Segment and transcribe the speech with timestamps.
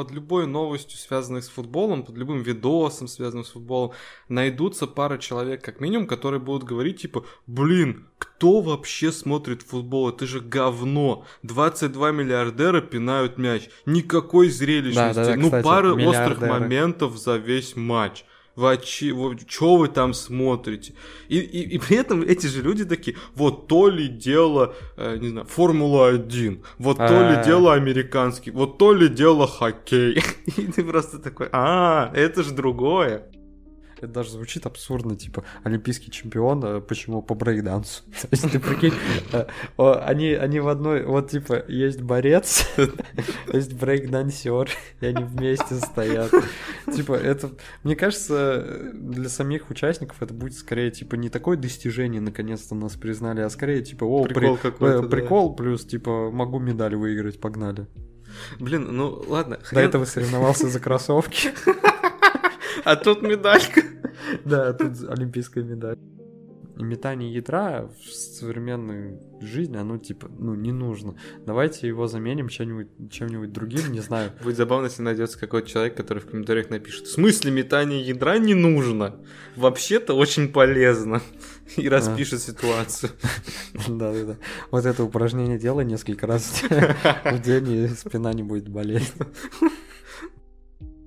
[0.00, 3.92] под любой новостью, связанной с футболом, под любым видосом, связанным с футболом,
[4.30, 10.08] найдутся пара человек, как минимум, которые будут говорить, типа, блин, кто вообще смотрит футбол?
[10.08, 11.26] Это же говно.
[11.42, 13.68] 22 миллиардера пинают мяч.
[13.84, 15.16] Никакой зрелищности.
[15.16, 18.24] Да, да, да, ну, кстати, пара острых моментов за весь матч
[18.60, 20.92] вы, что вы там смотрите?
[21.28, 25.28] И, и, и при этом эти же люди такие, вот то ли дело, э, не
[25.28, 27.44] знаю, Формула-1, вот то ли а.
[27.44, 30.22] дело американский, вот то ли дело хоккей.
[30.56, 33.30] И ты просто такой, а, это же другое.
[34.00, 38.02] Это даже звучит абсурдно, типа, олимпийский чемпион, а почему по брейкдансу?
[38.22, 38.94] То есть, ты прикинь,
[39.32, 39.44] э,
[39.76, 42.66] они, они в одной, вот, типа, есть борец,
[43.52, 46.32] есть брейкдансер, и они вместе стоят.
[46.94, 47.50] Типа, это,
[47.82, 53.42] мне кажется, для самих участников это будет скорее, типа, не такое достижение, наконец-то нас признали,
[53.42, 54.62] а скорее, типа, о, прикол, при...
[54.70, 55.56] какой-то, прикол да.
[55.56, 57.86] плюс, типа, могу медаль выиграть, погнали.
[58.58, 59.58] Блин, ну ладно.
[59.62, 59.82] Хрен...
[59.82, 61.50] До этого соревновался за кроссовки.
[62.84, 63.82] А тут медалька.
[64.44, 65.96] Да, тут олимпийская медаль.
[66.78, 71.14] И метание ядра в современной жизни, оно типа, ну, не нужно.
[71.44, 74.32] Давайте его заменим чем-нибудь, чем-нибудь другим, не знаю.
[74.42, 78.54] Будет забавно, если найдется какой-то человек, который в комментариях напишет, в смысле метание ядра не
[78.54, 79.16] нужно?
[79.56, 81.20] Вообще-то очень полезно.
[81.76, 83.12] И распишет ситуацию.
[83.86, 84.36] Да-да-да.
[84.70, 89.12] Вот это упражнение делай несколько раз в день, и спина не будет болеть.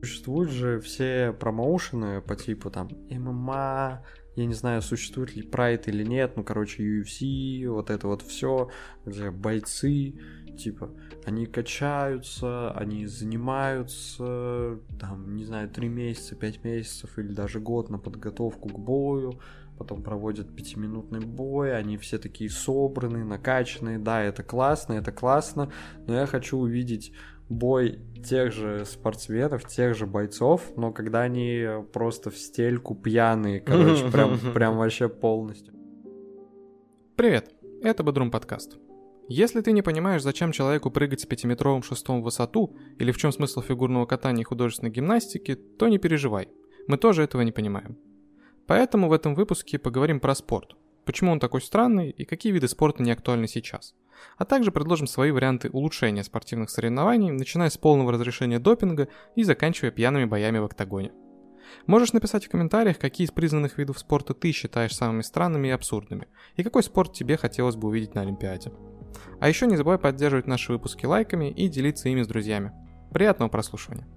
[0.04, 4.04] Существуют же все промоушены по типу там ММА,
[4.36, 8.70] я не знаю, существует ли Прайд или нет, ну, короче, UFC, вот это вот все,
[9.06, 10.20] где бойцы,
[10.58, 10.92] типа,
[11.26, 17.98] они качаются, они занимаются, там, не знаю, три месяца, пять месяцев или даже год на
[17.98, 19.40] подготовку к бою,
[19.78, 25.72] потом проводят пятиминутный бой, они все такие собранные, накачанные, да, это классно, это классно,
[26.08, 27.14] но я хочу увидеть
[27.50, 34.10] бой тех же спортсменов, тех же бойцов, но когда они просто в стельку пьяные, короче,
[34.10, 35.74] прям, прям вообще полностью.
[37.16, 37.52] Привет,
[37.82, 38.78] это Бодрум подкаст.
[39.30, 43.32] Если ты не понимаешь, зачем человеку прыгать с пятиметровым шестом в высоту, или в чем
[43.32, 46.50] смысл фигурного катания и художественной гимнастики, то не переживай.
[46.88, 47.98] Мы тоже этого не понимаем.
[48.68, 50.76] Поэтому в этом выпуске поговорим про спорт.
[51.06, 53.96] Почему он такой странный и какие виды спорта не актуальны сейчас–
[54.38, 59.92] а также предложим свои варианты улучшения спортивных соревнований, начиная с полного разрешения допинга и заканчивая
[59.92, 61.12] пьяными боями в октагоне.
[61.88, 66.28] Можешь написать в комментариях, какие из признанных видов спорта ты считаешь самыми странными и абсурдными,
[66.56, 68.72] и какой спорт тебе хотелось бы увидеть на Олимпиаде.
[69.40, 72.72] А еще не забывай поддерживать наши выпуски лайками и делиться ими с друзьями.
[73.12, 74.08] Приятного прослушивания.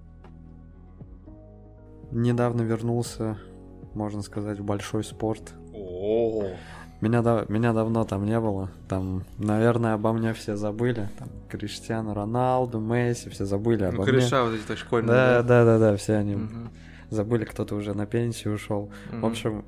[2.11, 3.37] Недавно вернулся,
[3.93, 5.53] можно сказать, в большой спорт.
[5.73, 6.51] О,
[6.99, 8.71] меня, да, меня давно там не было.
[8.87, 11.09] Там, наверное, обо мне все забыли.
[11.19, 14.11] Там Криштиану Роналду, Месси, все забыли обо ну, мне.
[14.13, 15.07] Кореша вот эти школьные.
[15.07, 16.69] Да, да, да, да, все они угу.
[17.11, 18.91] забыли, кто-то уже на пенсию ушел.
[19.11, 19.19] Угу.
[19.19, 19.65] В общем,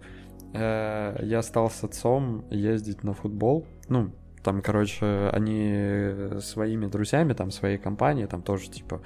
[0.54, 3.68] э, я стал с отцом ездить на футбол.
[3.90, 4.12] Ну,
[4.44, 9.02] там, короче, они своими друзьями, там, своей компании, там тоже, типа,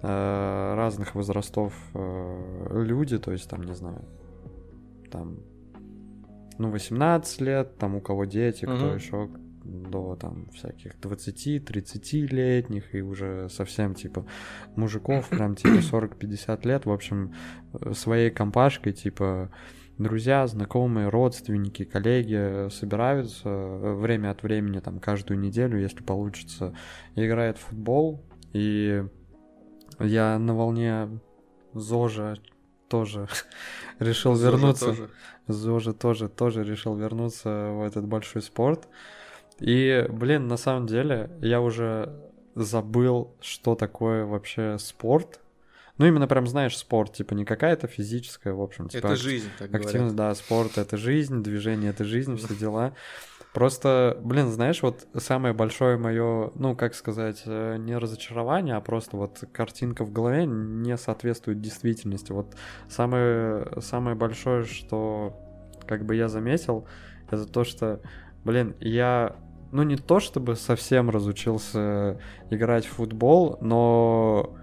[0.00, 4.02] э, разных возрастов э, люди, то есть, там, не знаю,
[5.10, 5.40] там
[6.60, 8.76] ну, 18 лет, там у кого дети, угу.
[8.76, 9.30] кто еще
[9.64, 14.26] до там всяких 20-30-летних и уже совсем типа
[14.76, 17.34] мужиков, прям типа 40-50 лет, в общем,
[17.72, 19.50] э, своей компашкой, типа
[19.96, 26.74] друзья, знакомые, родственники, коллеги собираются э, время от времени, там, каждую неделю, если получится,
[27.16, 28.22] играет в футбол,
[28.52, 29.04] и
[29.98, 31.20] я на волне
[31.72, 32.36] ЗОЖа
[32.88, 33.28] тоже
[33.98, 34.86] решил Зожа вернуться.
[34.86, 35.10] Тоже.
[35.52, 38.88] Зожа тоже, тоже решил вернуться в этот большой спорт.
[39.58, 42.12] И, блин, на самом деле, я уже
[42.54, 45.40] забыл, что такое вообще спорт.
[45.98, 49.08] Ну, именно прям, знаешь, спорт, типа, не какая-то физическая, в общем, типа...
[49.08, 50.16] Это жизнь, так Активность, говорят.
[50.16, 52.94] да, спорт— это жизнь, движение— это жизнь, все дела.
[53.52, 59.16] Просто, блин, знаешь, вот самое большое мое, ну, как сказать, э, не разочарование, а просто
[59.16, 62.30] вот картинка в голове не соответствует действительности.
[62.30, 62.54] Вот
[62.88, 65.36] самое, самое большое, что
[65.90, 66.86] как бы я заметил,
[67.28, 68.00] это то, что,
[68.44, 69.34] блин, я,
[69.72, 74.56] ну, не то чтобы совсем разучился играть в футбол, но,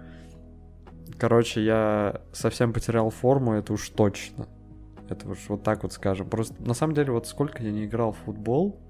[1.18, 4.48] короче, я совсем потерял форму, это уж точно.
[5.10, 6.30] Это уж вот так вот скажем.
[6.30, 8.80] Просто на самом деле вот сколько я не играл в футбол,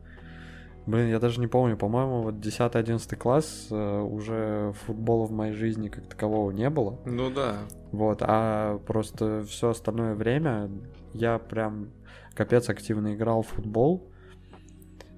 [0.88, 5.90] Блин, я даже не помню, по-моему, вот 10-11 класс э, уже футбола в моей жизни
[5.90, 6.98] как такового не было.
[7.04, 7.56] Ну да.
[7.92, 10.70] Вот, а просто все остальное время
[11.12, 11.90] я прям
[12.38, 14.12] капец активно играл в футбол.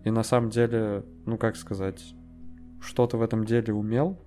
[0.04, 2.02] И на самом деле, ну как сказать,
[2.80, 4.18] что-то в этом деле умел.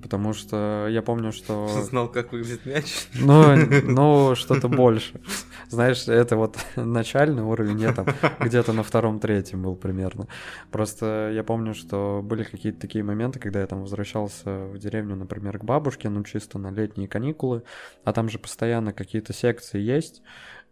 [0.00, 1.68] потому что я помню, что...
[1.90, 3.08] Знал, как выглядит мяч.
[3.14, 5.20] Ну, ну что-то больше.
[5.68, 8.06] Знаешь, это вот начальный уровень, я там
[8.40, 10.28] где-то на втором-третьем был примерно.
[10.70, 15.58] Просто я помню, что были какие-то такие моменты, когда я там возвращался в деревню, например,
[15.58, 17.64] к бабушке, ну, чисто на летние каникулы,
[18.04, 20.22] а там же постоянно какие-то секции есть,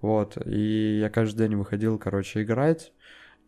[0.00, 2.92] вот, и я каждый день выходил, короче, играть,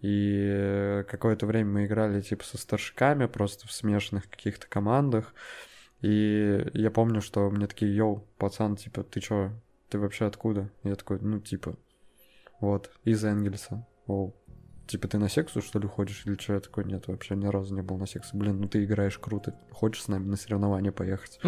[0.00, 5.34] и какое-то время мы играли типа со старшиками, просто в смешанных каких-то командах.
[6.00, 9.52] И я помню, что мне такие, йоу, пацан, типа, ты чё,
[9.88, 10.68] ты вообще откуда?
[10.82, 11.76] Я такой, ну, типа,
[12.60, 13.86] вот, из Энгельса.
[14.08, 14.34] Оу,
[14.92, 16.22] типа, ты на сексу, что ли, ходишь?
[16.26, 16.54] Или что?
[16.54, 18.36] Я такой, нет, вообще ни разу не был на сексу.
[18.36, 19.54] Блин, ну ты играешь круто.
[19.70, 21.40] Хочешь с нами на соревнования поехать?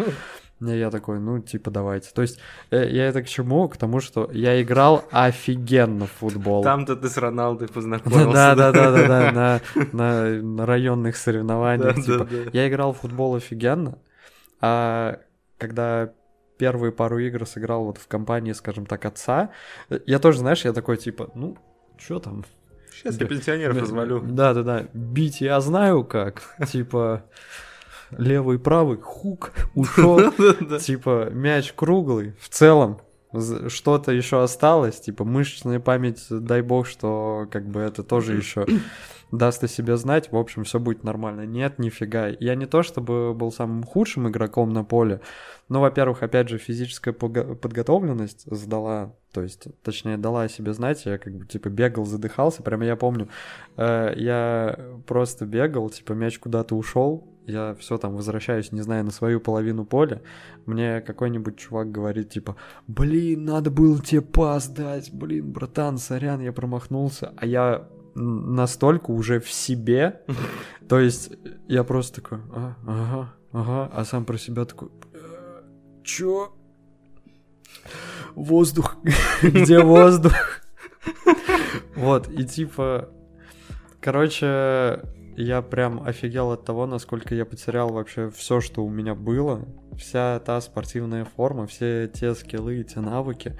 [0.61, 2.11] И я такой, ну, типа, давайте.
[2.13, 2.39] То есть,
[2.71, 3.67] э, я это к чему?
[3.69, 6.63] К тому, что я играл офигенно в футбол.
[6.63, 8.55] Там-то ты с Роналдой познакомился.
[8.55, 9.61] Да-да-да-да,
[9.91, 11.95] на районных соревнованиях.
[11.95, 13.99] Типа, я играл в футбол офигенно,
[14.61, 15.19] а
[15.57, 16.13] когда
[16.57, 19.51] первые пару игр сыграл вот в компании, скажем так, отца,
[20.05, 21.57] я тоже, знаешь, я такой, типа, ну,
[21.97, 22.45] что там,
[22.95, 24.21] Сейчас я пенсионеров развалю.
[24.21, 27.23] Да-да-да, бить я знаю как, типа
[28.11, 30.31] левый, правый, хук, ушел,
[30.79, 33.01] типа мяч круглый, в целом
[33.67, 38.65] что-то еще осталось, типа мышечная память, дай бог, что как бы это тоже еще
[39.31, 41.45] даст о себе знать, в общем, все будет нормально.
[41.45, 42.27] Нет, нифига.
[42.27, 45.21] Я не то чтобы был самым худшим игроком на поле,
[45.69, 51.17] но, во-первых, опять же, физическая подготовленность сдала, то есть, точнее, дала о себе знать, я
[51.17, 53.29] как бы, типа, бегал, задыхался, прямо я помню,
[53.77, 59.11] э, я просто бегал, типа, мяч куда-то ушел, я все там возвращаюсь, не знаю, на
[59.11, 60.21] свою половину поля,
[60.65, 62.55] мне какой-нибудь чувак говорит, типа,
[62.87, 69.39] блин, надо было тебе пас дать, блин, братан, сорян, я промахнулся, а я настолько уже
[69.39, 70.21] в себе,
[70.89, 71.31] то есть
[71.67, 74.89] я просто такой, а, ага, ага, а сам про себя такой,
[76.03, 76.53] чё?
[78.33, 78.97] Воздух,
[79.41, 80.33] где воздух?
[81.95, 83.09] Вот, и типа,
[84.01, 85.01] короче,
[85.37, 89.65] я прям офигел от того, насколько я потерял вообще все, что у меня было,
[89.97, 93.57] вся та спортивная форма, все те скиллы, те навыки.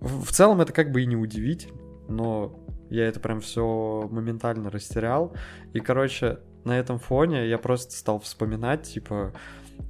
[0.00, 1.78] В целом это как бы и не удивительно,
[2.08, 2.59] но
[2.90, 5.34] я это прям все моментально растерял.
[5.72, 9.32] И, короче, на этом фоне я просто стал вспоминать, типа,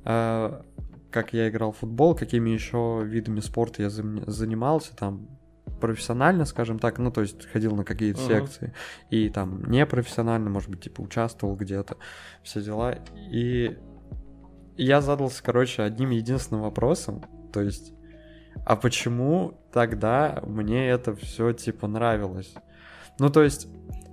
[0.04, 0.62] э,
[1.10, 5.28] как я играл в футбол, какими еще видами спорта я занимался, там,
[5.80, 8.28] профессионально, скажем так, ну, то есть ходил на какие-то uh-huh.
[8.28, 8.74] секции,
[9.08, 11.96] и там непрофессионально, может быть, типа, участвовал где-то,
[12.42, 12.98] все дела.
[13.16, 13.78] И
[14.76, 17.92] я задался, короче, одним единственным вопросом, то есть,
[18.66, 22.54] а почему тогда мне это все, типа, нравилось?
[23.20, 23.68] Ну, то есть,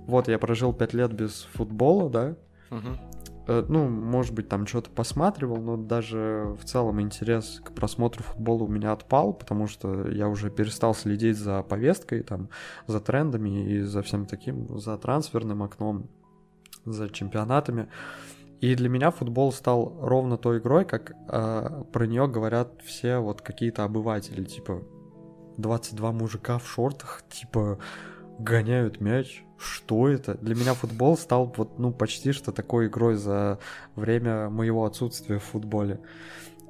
[0.06, 2.36] вот я прожил пять лет без футбола, да.
[2.70, 3.62] Угу.
[3.68, 8.68] Ну, может быть, там что-то посматривал, но даже в целом интерес к просмотру футбола у
[8.68, 12.50] меня отпал, потому что я уже перестал следить за повесткой, там,
[12.86, 16.10] за трендами и за всем таким, за трансферным окном,
[16.84, 17.88] за чемпионатами.
[18.60, 23.40] И для меня футбол стал ровно той игрой, как э, про нее говорят все вот
[23.40, 24.82] какие-то обыватели, типа
[25.56, 27.78] 22 мужика в шортах, типа
[28.38, 29.42] гоняют мяч.
[29.58, 30.34] Что это?
[30.34, 33.58] Для меня футбол стал вот, ну, почти что такой игрой за
[33.96, 36.00] время моего отсутствия в футболе.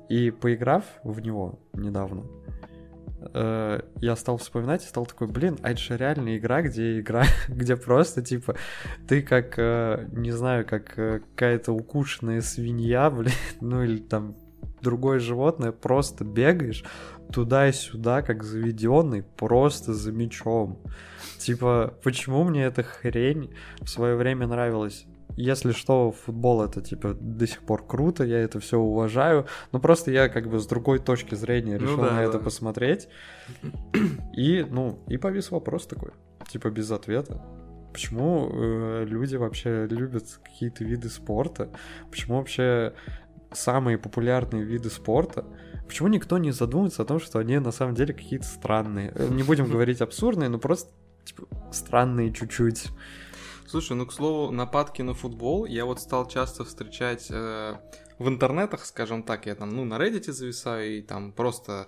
[0.09, 2.25] И поиграв в него недавно,
[3.35, 7.25] э, я стал вспоминать и стал такой, блин, а это же реальная игра, где игра,
[7.49, 8.57] где просто, типа,
[9.07, 14.35] ты как, э, не знаю, как э, какая-то укушенная свинья, блин, ну или там
[14.81, 16.85] другое животное, просто бегаешь
[17.33, 20.79] туда и сюда, как заведенный, просто за мячом.
[21.39, 25.07] Типа, почему мне эта хрень в свое время нравилась?
[25.37, 30.11] Если что, футбол это типа до сих пор круто, я это все уважаю, но просто
[30.11, 32.23] я как бы с другой точки зрения ну решил ну, да, на да.
[32.25, 33.09] это посмотреть.
[34.37, 36.11] И, ну, и повис вопрос такой,
[36.51, 37.41] типа без ответа.
[37.93, 41.71] Почему э, люди вообще любят какие-то виды спорта?
[42.11, 42.95] Почему вообще
[43.53, 45.45] самые популярные виды спорта?
[45.87, 49.13] Почему никто не задумывается о том, что они на самом деле какие-то странные?
[49.15, 50.93] Э, не будем говорить абсурдные, но просто
[51.29, 52.89] типа, странные чуть-чуть.
[53.67, 57.77] Слушай, ну, к слову, нападки на футбол я вот стал часто встречать э,
[58.19, 61.87] в интернетах, скажем так, я там, ну, на Reddit зависаю и там просто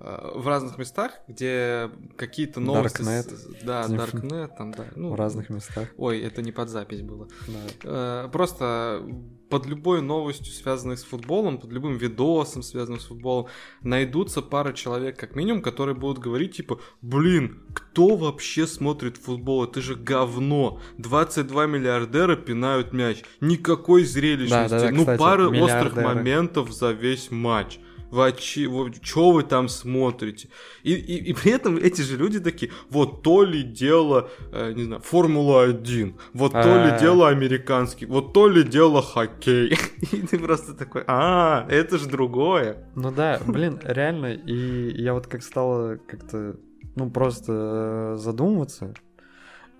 [0.00, 3.02] в разных местах, где какие-то новости...
[3.02, 3.64] Darknet.
[3.64, 4.86] Да, Darknet, там, да.
[4.94, 5.88] Ну, в разных местах.
[5.96, 7.28] Ой, это не под запись было.
[7.48, 8.24] Да.
[8.24, 9.02] Э, просто
[9.48, 13.48] под любой новостью, связанной с футболом, под любым видосом, связанным с футболом,
[13.82, 19.64] найдутся пара человек, как минимум, которые будут говорить, типа, блин, кто вообще смотрит футбол?
[19.64, 20.80] Это же говно.
[20.98, 23.24] 22 миллиардера пинают мяч.
[23.40, 24.70] Никакой зрелищности.
[24.70, 27.80] Да, да, да, ну, кстати, пара миллиардеры острых моментов за весь матч.
[28.10, 28.32] Вы,
[28.68, 30.48] вы, что вы там смотрите?
[30.82, 34.84] И, и, и при этом эти же люди такие, вот то ли дело, э, не
[34.84, 36.98] знаю, Формула-1, вот то ли а.
[36.98, 39.76] дело американский, вот то ли дело хоккей.
[40.12, 42.88] И ты просто такой, а, это же другое.
[42.94, 46.56] Ну да, блин, реально, и я вот как стало как-то,
[46.96, 48.94] ну, просто э, задумываться,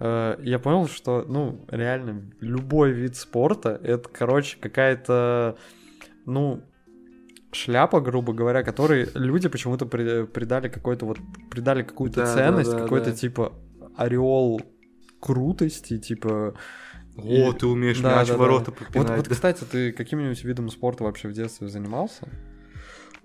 [0.00, 5.56] э, я понял, что, ну, реально, любой вид спорта, это, короче, какая-то,
[6.26, 6.62] ну,
[7.52, 11.18] шляпа, грубо говоря, которой люди почему-то придали какой-то вот
[11.50, 13.16] придали какую-то да, ценность, да, да, какой-то да.
[13.16, 13.52] типа
[13.96, 14.60] ореол
[15.20, 16.54] крутости, типа.
[17.16, 17.52] О, и...
[17.52, 18.84] ты умеешь да, мяч да, ворота да.
[18.84, 19.08] попинать.
[19.08, 22.28] Вот, вот, кстати, ты каким-нибудь видом спорта вообще в детстве занимался?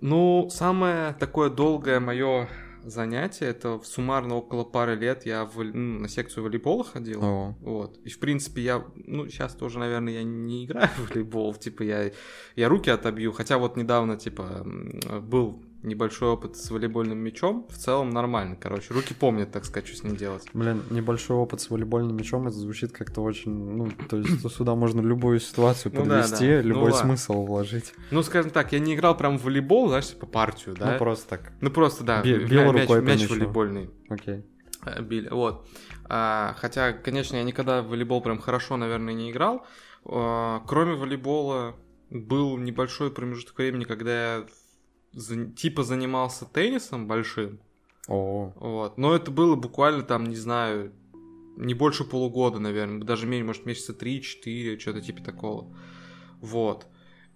[0.01, 2.49] Ну, самое такое долгое мое
[2.85, 3.45] занятия.
[3.45, 7.23] Это суммарно около пары лет я в, ну, на секцию волейбола ходил.
[7.23, 7.55] О.
[7.61, 7.97] Вот.
[8.03, 11.53] И в принципе я, ну сейчас тоже, наверное, я не играю в волейбол.
[11.55, 12.11] Типа я,
[12.55, 13.31] я руки отобью.
[13.31, 14.65] Хотя вот недавно, типа,
[15.21, 18.93] был небольшой опыт с волейбольным мячом, в целом нормально, короче.
[18.93, 20.45] Руки помнят, так сказать, что с ним делать.
[20.53, 25.01] Блин, небольшой опыт с волейбольным мячом, это звучит как-то очень, ну, то есть сюда можно
[25.01, 26.61] любую ситуацию ну, подвести, да, да.
[26.61, 27.47] любой ну, смысл ладно.
[27.47, 27.93] вложить.
[28.11, 30.93] Ну, скажем так, я не играл прям в волейбол, знаешь, по типа партию, да?
[30.93, 31.51] Ну, просто так.
[31.61, 33.89] Ну, просто, да, Бил, бил мяч, рукой мяч волейбольный.
[34.09, 34.43] Окей.
[34.85, 35.67] Э, били, вот.
[36.05, 39.65] А, хотя, конечно, я никогда в волейбол прям хорошо, наверное, не играл.
[40.05, 41.75] А, кроме волейбола
[42.09, 44.45] был небольшой промежуток времени, когда я
[45.13, 47.59] за, типа занимался теннисом большим.
[48.07, 48.51] О.
[48.55, 48.97] Вот.
[48.97, 50.91] Но это было буквально там, не знаю,
[51.55, 55.73] не больше полугода, наверное, даже меньше, может, месяца 3-4, что-то типа такого.
[56.41, 56.87] Вот.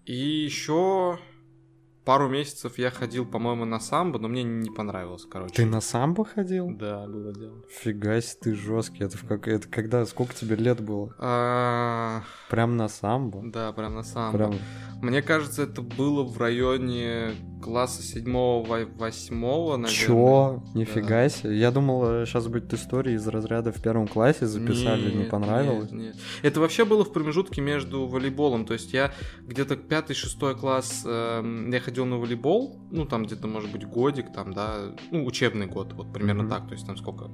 [0.06, 1.20] И еще
[2.08, 5.54] пару месяцев я ходил, по-моему, на самбо, но мне не понравилось, короче.
[5.54, 6.72] Ты на самбо ходил?
[6.72, 7.64] Да, было дело.
[7.70, 9.04] Фига себе, ты жесткий.
[9.04, 9.48] Это, в как...
[9.48, 10.06] это когда?
[10.06, 11.14] Сколько тебе лет было?
[11.20, 12.24] А...
[12.50, 13.42] Прям на самбо?
[13.44, 14.38] Да, прям на самбо.
[14.38, 14.56] Прям...
[15.02, 19.90] Мне кажется, это было в районе класса седьмого, восьмого, наверное.
[19.90, 20.64] Чё?
[20.74, 21.30] Нифига да.
[21.30, 21.58] себе.
[21.58, 25.92] Я думал, сейчас будет история из разряда в первом классе записали, нет, не понравилось.
[25.92, 26.16] Нет, нет.
[26.44, 28.66] Это вообще было в промежутке между волейболом.
[28.66, 29.12] То есть я
[29.42, 34.54] где-то пятый-шестой класс, э, я ходил на волейбол, ну там где-то, может быть, годик, там,
[34.54, 36.50] да, ну, учебный год, вот примерно mm-hmm.
[36.50, 36.68] так.
[36.68, 37.32] То есть там сколько?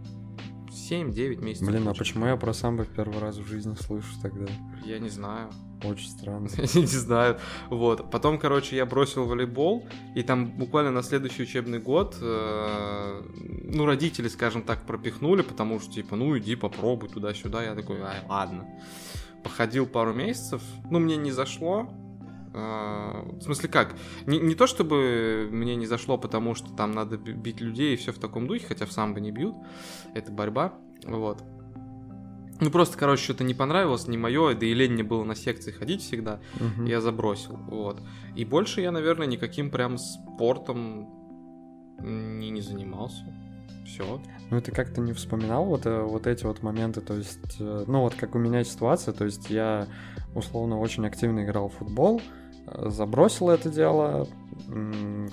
[0.74, 1.68] 7-9 месяцев.
[1.68, 4.48] Блин, а почему я про самбо первый раз в жизни слышу тогда?
[4.86, 5.50] Я не знаю.
[5.84, 6.48] Очень странно.
[6.58, 7.40] Я не знаю.
[7.70, 8.10] Вот.
[8.10, 13.22] Потом, короче, я бросил волейбол, и там буквально на следующий учебный год, э,
[13.66, 17.64] ну, родители, скажем так, пропихнули, потому что, типа, ну, иди попробуй туда-сюда.
[17.64, 18.66] Я такой, ай, ладно.
[19.44, 21.90] Походил пару месяцев, ну, мне не зашло,
[22.54, 23.96] в смысле как?
[24.28, 28.12] Не, не то чтобы мне не зашло, потому что там надо бить людей и все
[28.12, 29.56] в таком духе, хотя в самбо не бьют.
[30.14, 30.74] Это борьба.
[31.04, 31.44] Вот.
[32.60, 35.72] Ну, просто, короче, что-то не понравилось, не мое, да и лень мне было на секции
[35.72, 36.86] ходить всегда, угу.
[36.86, 38.02] я забросил, вот.
[38.36, 41.10] И больше я, наверное, никаким прям спортом
[42.00, 43.26] не, не занимался.
[43.86, 44.22] Все.
[44.50, 48.02] Ну, ты как-то не вспоминал вот, э, вот эти вот моменты, то есть, э, ну,
[48.02, 49.88] вот как у меня ситуация, то есть я,
[50.34, 54.28] условно, очень активно играл в футбол, э, забросил это дело,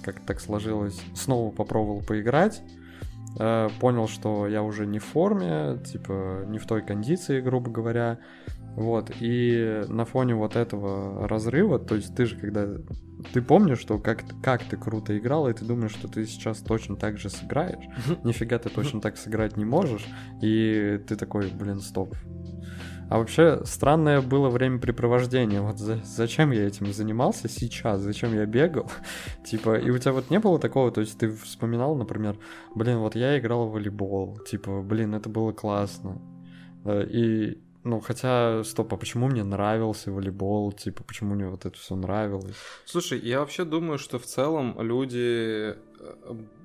[0.03, 2.63] как так сложилось, снова попробовал поиграть,
[3.39, 8.19] Э, понял, что я уже не в форме, типа не в той кондиции, грубо говоря.
[8.77, 12.69] Вот, и на фоне вот этого разрыва, то есть ты же когда...
[13.33, 16.97] Ты помнишь, что как, как ты круто играл, и ты думаешь, что ты сейчас точно
[16.97, 17.85] так же сыграешь.
[18.25, 20.07] Нифига ты точно так сыграть не можешь.
[20.41, 22.15] И ты такой, блин, стоп,
[23.11, 25.61] а вообще странное было времяпрепровождение.
[25.61, 28.01] Вот за, зачем я этим занимался сейчас?
[28.03, 28.89] Зачем я бегал?
[29.45, 32.39] типа, и у тебя вот не было такого, то есть ты вспоминал, например,
[32.73, 36.23] блин, вот я играл в волейбол, типа, блин, это было классно.
[36.87, 40.71] И, ну, хотя, стоп, а почему мне нравился волейбол?
[40.71, 42.55] Типа, почему мне вот это все нравилось?
[42.85, 45.75] Слушай, я вообще думаю, что в целом люди э,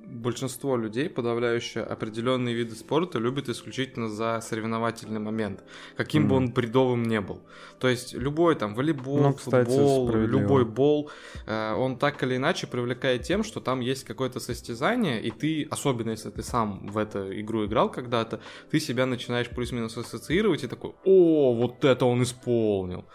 [0.08, 5.64] большинство людей, подавляющее определенные виды спорта, любят исключительно за соревновательный момент,
[5.98, 6.28] каким mm.
[6.28, 7.42] бы он бредовым не был.
[7.80, 11.12] То есть любой там волейбол, ну, кстати, футбол, любой бол,
[11.46, 16.12] э, он так или иначе привлекает тем, что там есть какое-то состязание, и ты, особенно
[16.12, 18.40] если ты сам в эту игру играл когда-то,
[18.72, 23.06] ты себя начинаешь плюс-минус ассоциировать и такой, о, вот это он исполнил.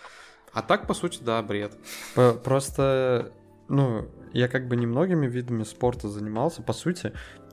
[0.52, 1.73] А так, по сути, да, бред.
[2.42, 3.32] Просто,
[3.71, 6.62] ну, я как бы немногими видами спорта занимался.
[6.62, 7.12] По сути,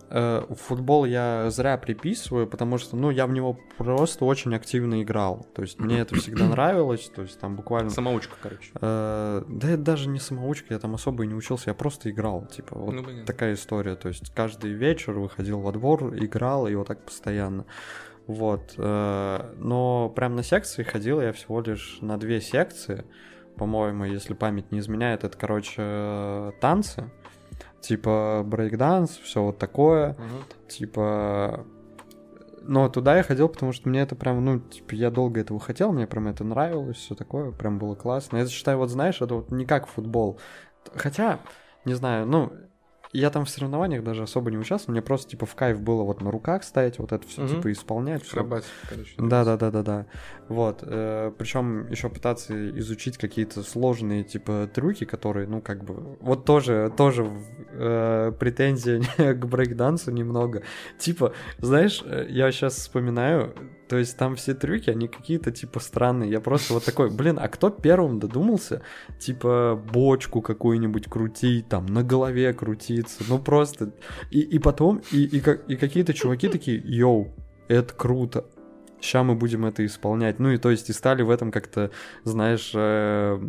[0.09, 5.45] э, футбол я зря приписываю, потому что, ну, я в него просто очень активно играл.
[5.55, 7.89] То есть мне это всегда нравилось, то есть там буквально...
[7.89, 8.71] Самоучка, короче.
[8.81, 12.45] Э, да это даже не самоучка, я там особо и не учился, я просто играл,
[12.45, 13.95] типа, вот ну, такая история.
[13.95, 17.65] То есть каждый вечер выходил во двор, играл, и вот так постоянно.
[18.27, 18.73] Вот.
[18.77, 23.05] Э, но прям на секции ходил я всего лишь на две секции.
[23.57, 27.09] По-моему, если память не изменяет, это, короче, танцы,
[27.81, 30.67] типа брейкданс, все вот такое, Мгм.
[30.69, 31.65] типа...
[32.69, 35.93] Но туда я ходил, потому что мне это прям, ну, типа, я долго этого хотел,
[35.93, 38.37] мне прям это нравилось, все такое, прям было классно.
[38.37, 40.37] Я считаю, вот знаешь, это вот не как футбол.
[40.93, 41.39] Хотя,
[41.85, 42.51] не знаю, ну,
[43.19, 46.21] я там в соревнованиях даже особо не участвовал, мне просто, типа, в кайф было вот
[46.21, 47.55] на руках стоять, вот это все, Мгм.
[47.55, 48.23] типа, исполнять.
[48.27, 49.13] Акробатика, короче.
[49.17, 50.05] Да, да, да, да, да.
[50.49, 50.79] Вот.
[51.37, 56.17] причем еще пытаться изучить какие-то сложные, типа, трюки, которые, ну, как бы.
[56.21, 57.29] Вот тоже, тоже
[57.71, 59.01] э, претензия
[59.33, 60.63] к брейкдансу немного.
[60.97, 63.53] Типа, знаешь, э, я сейчас вспоминаю,
[63.87, 66.29] то есть там все трюки, они какие-то, типа, странные.
[66.29, 68.81] Я просто вот такой, блин, а кто первым додумался,
[69.19, 73.93] типа, бочку какую-нибудь крутить, там, на голове крутиться, ну, просто.
[74.31, 77.33] И, и потом, и, и, и какие-то чуваки такие, йоу,
[77.67, 78.45] это круто.
[78.99, 80.39] Сейчас мы будем это исполнять.
[80.39, 81.91] Ну и то есть и стали в этом как-то,
[82.23, 83.39] знаешь, э,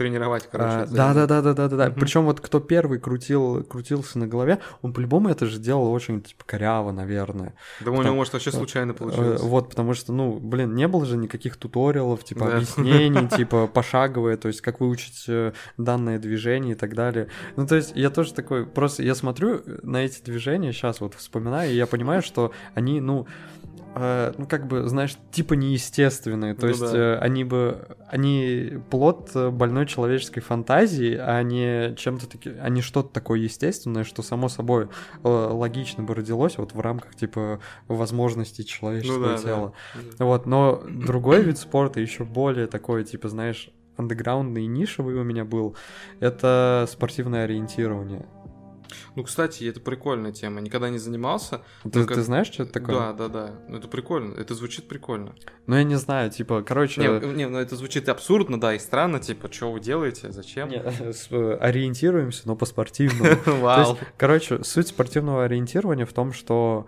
[0.00, 0.70] Тренировать, короче.
[0.70, 1.86] а, да, да, да, да, да, да, да.
[1.90, 2.00] Мгм.
[2.00, 6.42] Причем вот кто первый крутил, крутился на голове, он по-любому это же делал очень типа
[6.46, 7.52] коряво, наверное.
[7.80, 9.42] Да у него, может, вообще случайно Э, получилось.
[9.42, 12.56] Вот, потому что, ну, блин, не было же никаких туториалов, типа Да.
[12.56, 17.28] объяснений, типа пошаговые, то есть как выучить э, данное движение и так далее.
[17.56, 21.70] Ну, то есть я тоже такой, просто я смотрю на эти движения, сейчас вот вспоминаю,
[21.70, 23.26] и я понимаю, что они, ну,
[23.94, 26.54] э, ну, как бы, знаешь, типа неестественные.
[26.54, 26.96] То Ну есть да.
[26.96, 32.82] э, они бы, они плод э, больной человеческой фантазии, а не чем-то таки, а не
[32.82, 34.88] что-то такое естественное, что само собой
[35.22, 39.72] э, логично бы родилось вот в рамках, типа, возможностей человеческого Ну да, тела.
[40.18, 40.24] да.
[40.24, 45.44] Вот, но другой вид спорта еще более такой, типа, знаешь, андеграундный и нишевый у меня
[45.44, 45.76] был,
[46.20, 48.26] это спортивное ориентирование.
[49.16, 50.60] Ну, кстати, это прикольная тема.
[50.60, 51.62] Никогда не занимался.
[51.84, 52.94] Ты, как- ты знаешь, что это такое?
[52.96, 53.50] Да, да, да.
[53.68, 54.34] Ну, Это прикольно.
[54.34, 55.34] Это звучит прикольно.
[55.66, 57.00] Ну, я не знаю, типа, короче...
[57.00, 60.68] Не, не, ну это звучит абсурдно, да, и странно, типа, что вы делаете, зачем?
[60.68, 60.78] не,
[61.12, 63.36] с- э, ориентируемся, но по-спортивному.
[63.60, 63.98] Вау.
[64.16, 66.86] короче, суть спортивного ориентирования в том, что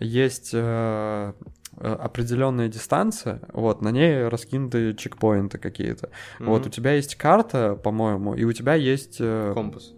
[0.00, 1.32] есть э,
[1.76, 6.10] э, определенная дистанция, вот, на ней раскинуты чекпоинты какие-то.
[6.40, 9.18] Вот, у тебя есть карта, по-моему, и у тебя есть...
[9.20, 9.92] э, Компас.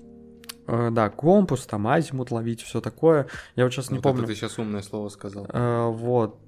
[0.66, 3.26] Э, да, компас, там азимут ловить, все такое.
[3.54, 4.24] Я вот сейчас не Вот помню.
[4.24, 5.46] это ты сейчас умное слово сказал.
[5.52, 6.38] Э, вот.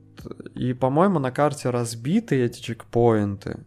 [0.55, 3.61] И, по-моему, на карте разбиты эти чекпоинты.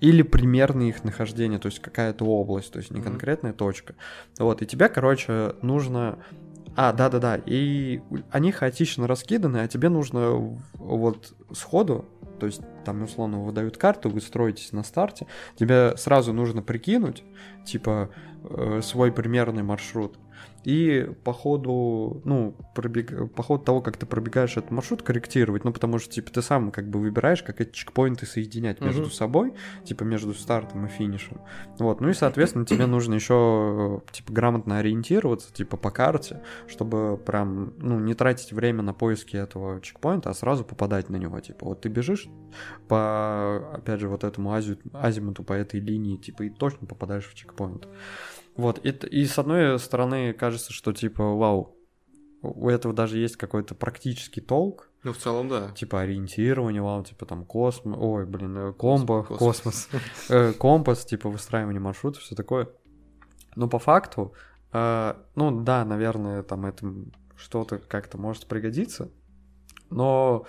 [0.00, 3.10] Или примерно их нахождение, то есть какая-то область, то есть не Мгм.
[3.10, 3.94] конкретная точка.
[4.38, 6.18] Вот, и тебе, короче, нужно...
[6.74, 8.00] А, да-да-да, и
[8.30, 12.06] они хаотично раскиданы, а тебе нужно вот сходу,
[12.40, 17.22] то есть там, условно, выдают карту, вы строитесь на старте, тебе сразу нужно прикинуть,
[17.64, 18.10] типа,
[18.44, 20.16] э, свой примерный маршрут.
[20.64, 23.32] И по ходу, ну, пробег...
[23.34, 25.64] по ходу того, как ты пробегаешь этот маршрут, корректировать.
[25.64, 29.10] Ну, потому что, типа, ты сам как бы выбираешь, как эти чекпоинты соединять между Мгм.
[29.10, 31.40] собой, типа, между стартом и финишем.
[31.78, 37.74] Вот, ну и, соответственно, тебе нужно еще, типа, грамотно ориентироваться, типа, по карте, чтобы прям,
[37.78, 41.40] ну, не тратить время на поиски этого чекпоинта, а сразу попадать на него.
[41.40, 42.28] Типа, вот ты бежишь
[42.88, 47.34] по, опять же, вот этому ази- азимуту, по этой линии, типа, и точно попадаешь в
[47.34, 47.88] чекпоинт.
[48.56, 51.76] Вот, и, и с одной стороны кажется, что, типа, вау,
[52.42, 55.70] у этого даже есть какой-то практический толк, Ну, в целом, да.
[55.70, 59.38] типа ориентирование, вау, типа там космос, ой, блин, э, комбо, Космос.
[59.38, 59.88] космос,
[60.28, 62.68] э, компас, типа выстраивание маршрута, все такое.
[63.54, 64.34] Но по факту,
[64.72, 66.92] э, ну да, наверное, там это
[67.36, 69.10] что-то как-то может пригодиться,
[69.90, 70.44] но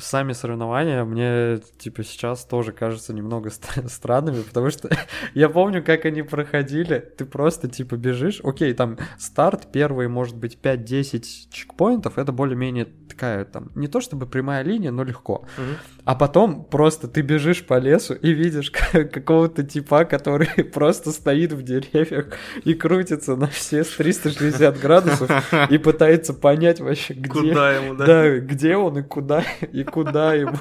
[0.00, 4.88] сами соревнования мне, типа, сейчас тоже кажутся немного ст- странными, потому что
[5.34, 6.98] я помню, как они проходили.
[7.16, 8.40] Ты просто, типа, бежишь.
[8.42, 12.18] Окей, там старт первый, может быть, 5-10 чекпоинтов.
[12.18, 15.44] Это более-менее такая, там, не то чтобы прямая линия, но легко.
[15.56, 15.76] Мгм.
[16.04, 21.62] А потом просто ты бежишь по лесу и видишь какого-то типа, который просто стоит в
[21.62, 22.26] деревьях
[22.64, 25.30] и крутится на все 360 градусов
[25.70, 27.28] и пытается понять вообще, где...
[27.28, 28.06] Куда ему, да?
[28.06, 29.37] Да, где он и куда,
[29.72, 30.56] и куда ему.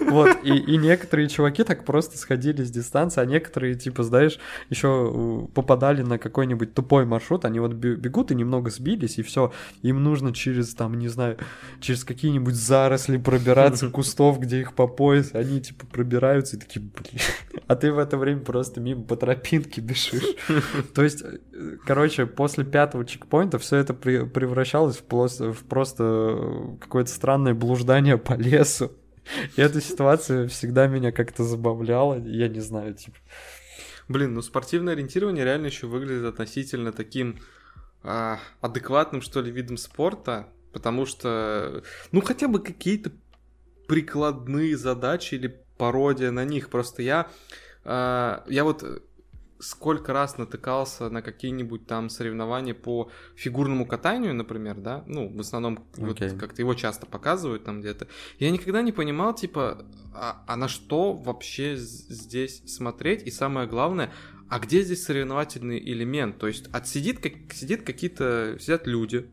[0.00, 4.38] Вот, и, и некоторые чуваки так просто сходили с дистанции, а некоторые, типа, знаешь,
[4.70, 9.52] еще попадали на какой-нибудь тупой маршрут, они вот бе- бегут и немного сбились, и все,
[9.82, 11.38] им нужно через, там, не знаю,
[11.80, 17.20] через какие-нибудь заросли пробираться, кустов, где их по пояс, они, типа, пробираются и такие, блин,
[17.66, 20.36] а ты в это время просто мимо по тропинке бежишь.
[20.94, 21.24] То есть,
[21.84, 28.05] короче, после пятого чекпоинта все это превращалось в, плос- в просто э, какое-то странное блуждание
[28.14, 28.92] по лесу.
[29.56, 33.16] И эта ситуация всегда меня как-то забавляла, я не знаю, типа.
[34.08, 37.40] Блин, ну спортивное ориентирование реально еще выглядит относительно таким
[38.04, 43.10] а, адекватным, что ли, видом спорта, потому что, ну, хотя бы какие-то
[43.88, 46.70] прикладные задачи или пародия на них.
[46.70, 47.28] Просто я
[47.84, 48.84] э, я вот
[49.58, 55.86] сколько раз натыкался на какие-нибудь там соревнования по фигурному катанию, например, да, ну, в основном
[55.96, 56.28] okay.
[56.30, 58.08] вот как-то его часто показывают там где-то.
[58.38, 64.12] Я никогда не понимал, типа, а, а на что вообще здесь смотреть, и самое главное,
[64.48, 66.38] а где здесь соревновательный элемент?
[66.38, 69.28] То есть отсидит, как, сидит какие-то, сидят люди,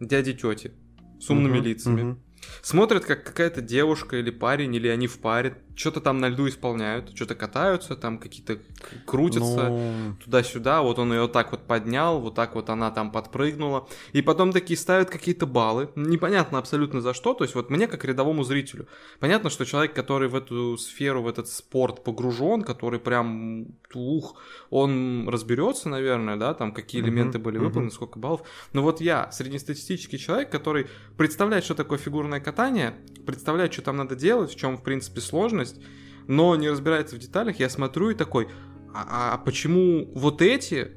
[0.00, 0.72] дяди, тети,
[1.20, 2.18] с умными uh-huh, лицами, uh-huh.
[2.62, 7.14] смотрят, как какая-то девушка или парень, или они в паре что-то там на льду исполняют,
[7.14, 8.58] что-то катаются, там какие-то
[9.06, 10.16] крутятся ну...
[10.24, 14.20] туда-сюда, вот он ее вот так вот поднял, вот так вот она там подпрыгнула, и
[14.20, 18.42] потом такие ставят какие-то баллы, непонятно абсолютно за что, то есть вот мне как рядовому
[18.42, 18.88] зрителю,
[19.20, 24.34] понятно, что человек, который в эту сферу, в этот спорт погружен, который прям, ух,
[24.70, 30.18] он разберется, наверное, да, там какие элементы были выполнены, сколько баллов, но вот я, среднестатистический
[30.18, 34.82] человек, который представляет, что такое фигурное катание, представляет, что там надо делать, в чем, в
[34.82, 35.80] принципе, сложность, сложность,
[36.26, 38.48] но не разбирается в деталях, я смотрю и такой,
[38.94, 40.92] а, а почему вот эти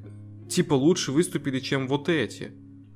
[0.49, 2.51] типа лучше выступили, чем вот эти?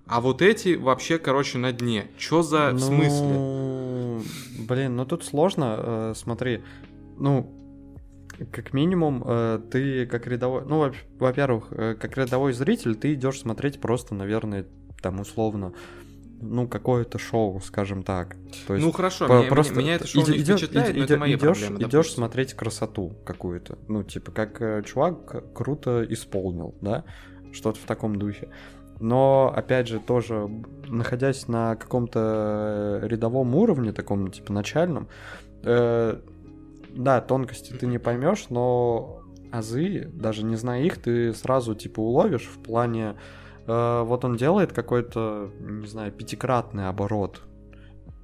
[0.08, 2.12] А вот эти вообще, короче, на дне.
[2.18, 4.66] Чё за ну, смысле?
[4.68, 5.76] Блин, ну тут сложно.
[5.78, 6.62] Э, смотри,
[7.18, 7.52] ну,
[8.52, 10.64] как минимум, э, ты как рядовой...
[10.68, 14.68] Ну, во-первых, э, как рядовой зритель, ты идешь смотреть просто, наверное,
[15.02, 15.74] там условно
[16.42, 18.36] ну, какое-то шоу, скажем так.
[18.68, 21.00] То есть, ну, хорошо, по, меня, просто меня это шоу иди, не идешь, впечатляет, иди,
[21.00, 23.78] но это мои идешь, проблемы, идешь смотреть красоту какую-то.
[23.88, 27.06] Ну, типа, как э, чувак круто исполнил, да?
[27.52, 28.50] Что-то в таком духе.
[29.00, 30.50] Но, опять же, тоже,
[30.88, 35.08] находясь на каком-то рядовом уровне, таком, типа, начальном,
[35.64, 36.20] э,
[36.96, 39.22] да, тонкости ты не поймешь, но
[39.52, 43.16] азы, даже не зная их, ты сразу, типа, уловишь в плане
[43.68, 47.42] Э, вот он делает какой-то, не знаю, пятикратный оборот.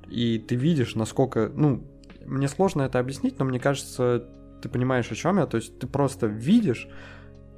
[0.08, 1.84] И ты видишь, насколько, ну,
[2.25, 4.27] мне сложно это объяснить, но мне кажется,
[4.62, 5.45] ты понимаешь, о чем я.
[5.45, 6.88] То есть ты просто видишь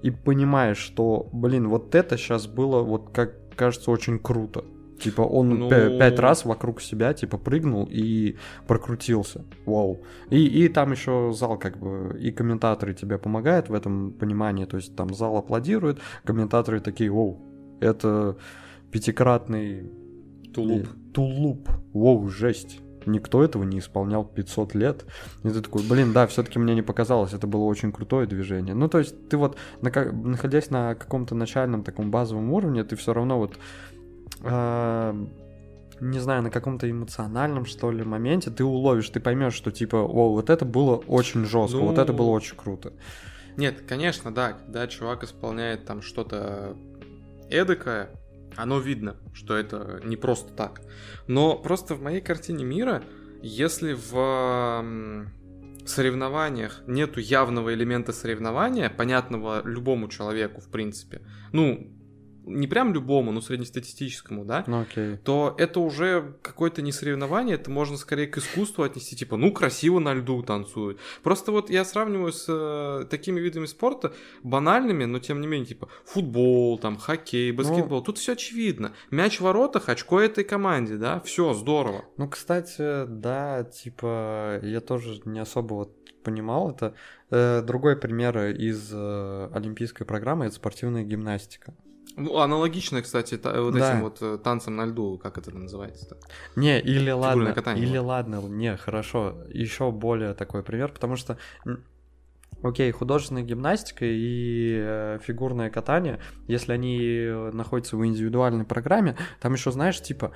[0.02, 4.66] и понимаешь, что, блин, вот это сейчас было, вот как кажется, очень круто.
[5.00, 5.70] Типа он ну...
[5.70, 9.44] пять раз вокруг себя типа прыгнул и прокрутился.
[9.66, 10.04] Вау.
[10.30, 14.66] И, и там еще зал как бы, и комментаторы тебе помогают в этом понимании.
[14.66, 17.42] То есть там зал аплодирует, комментаторы такие, вау,
[17.84, 18.38] это
[18.92, 19.92] пятикратный...
[20.54, 20.88] Тулуп.
[21.14, 21.70] Тулуп.
[21.94, 22.80] Воу, жесть.
[23.06, 25.06] Никто этого не исполнял 500 лет.
[25.44, 28.76] И ты такой, блин, да, все-таки мне не показалось, это было очень крутое движение.
[28.76, 33.40] Ну, то есть, ты вот, находясь на каком-то начальном таком базовом уровне, ты все равно
[33.40, 33.58] вот
[34.42, 35.26] э,
[36.00, 40.32] не знаю, на каком-то эмоциональном, что ли, моменте ты уловишь, ты поймешь, что типа, о,
[40.32, 41.88] вот это было очень жестко, ну...
[41.88, 42.94] вот это было очень круто.
[43.56, 46.76] Нет, конечно, да, когда чувак исполняет там что-то
[47.54, 48.10] эдакое,
[48.56, 50.82] оно видно, что это не просто так.
[51.28, 53.04] Но просто в моей картине мира,
[53.42, 54.86] если в
[55.86, 61.92] соревнованиях нету явного элемента соревнования, понятного любому человеку, в принципе, ну,
[62.46, 65.18] не прям любому, но среднестатистическому, да, ну, окей.
[65.18, 70.00] то это уже какое-то не соревнование, это можно скорее к искусству отнести, типа, ну, красиво
[70.00, 71.00] на льду танцуют.
[71.24, 75.90] Просто вот я сравниваю с э, такими видами спорта, банальными, но тем не менее, типа,
[76.06, 78.94] футбол, там, хоккей, ну, баскетбол, ну, тут все очевидно.
[79.12, 82.06] Мяч в воротах, очко этой команде, да, все здорово.
[82.18, 86.94] Ну, кстати, да, типа, я тоже не особо вот понимал это.
[87.30, 91.74] Э, другой пример из э, олимпийской программы это спортивная гимнастика.
[92.16, 93.92] Ну, аналогично, кстати, та, вот да.
[93.92, 96.18] этим вот э, танцем на льду, как это называется-то?
[96.56, 101.38] Не, или ладно, катание, или ладно, не, хорошо, еще более такой пример, потому что,
[102.62, 109.72] окей, художественная гимнастика и э, фигурное катание, если они находятся в индивидуальной программе, там еще,
[109.72, 110.34] знаешь, типа,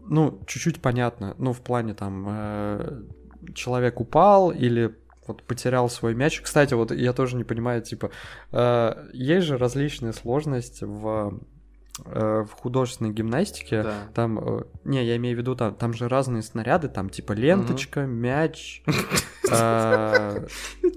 [0.00, 3.02] ну, чуть-чуть понятно, ну, в плане там э,
[3.54, 4.96] человек упал или
[5.30, 6.40] вот потерял свой мяч.
[6.40, 8.10] Кстати, вот я тоже не понимаю, типа,
[8.52, 11.40] э, есть же различные сложности в
[12.04, 13.94] э, в художественной гимнастике, да.
[14.14, 18.00] там, э, не, я имею в виду, там, там же разные снаряды, там типа ленточка,
[18.00, 18.08] угу.
[18.08, 18.82] мяч.
[19.52, 20.46] Э,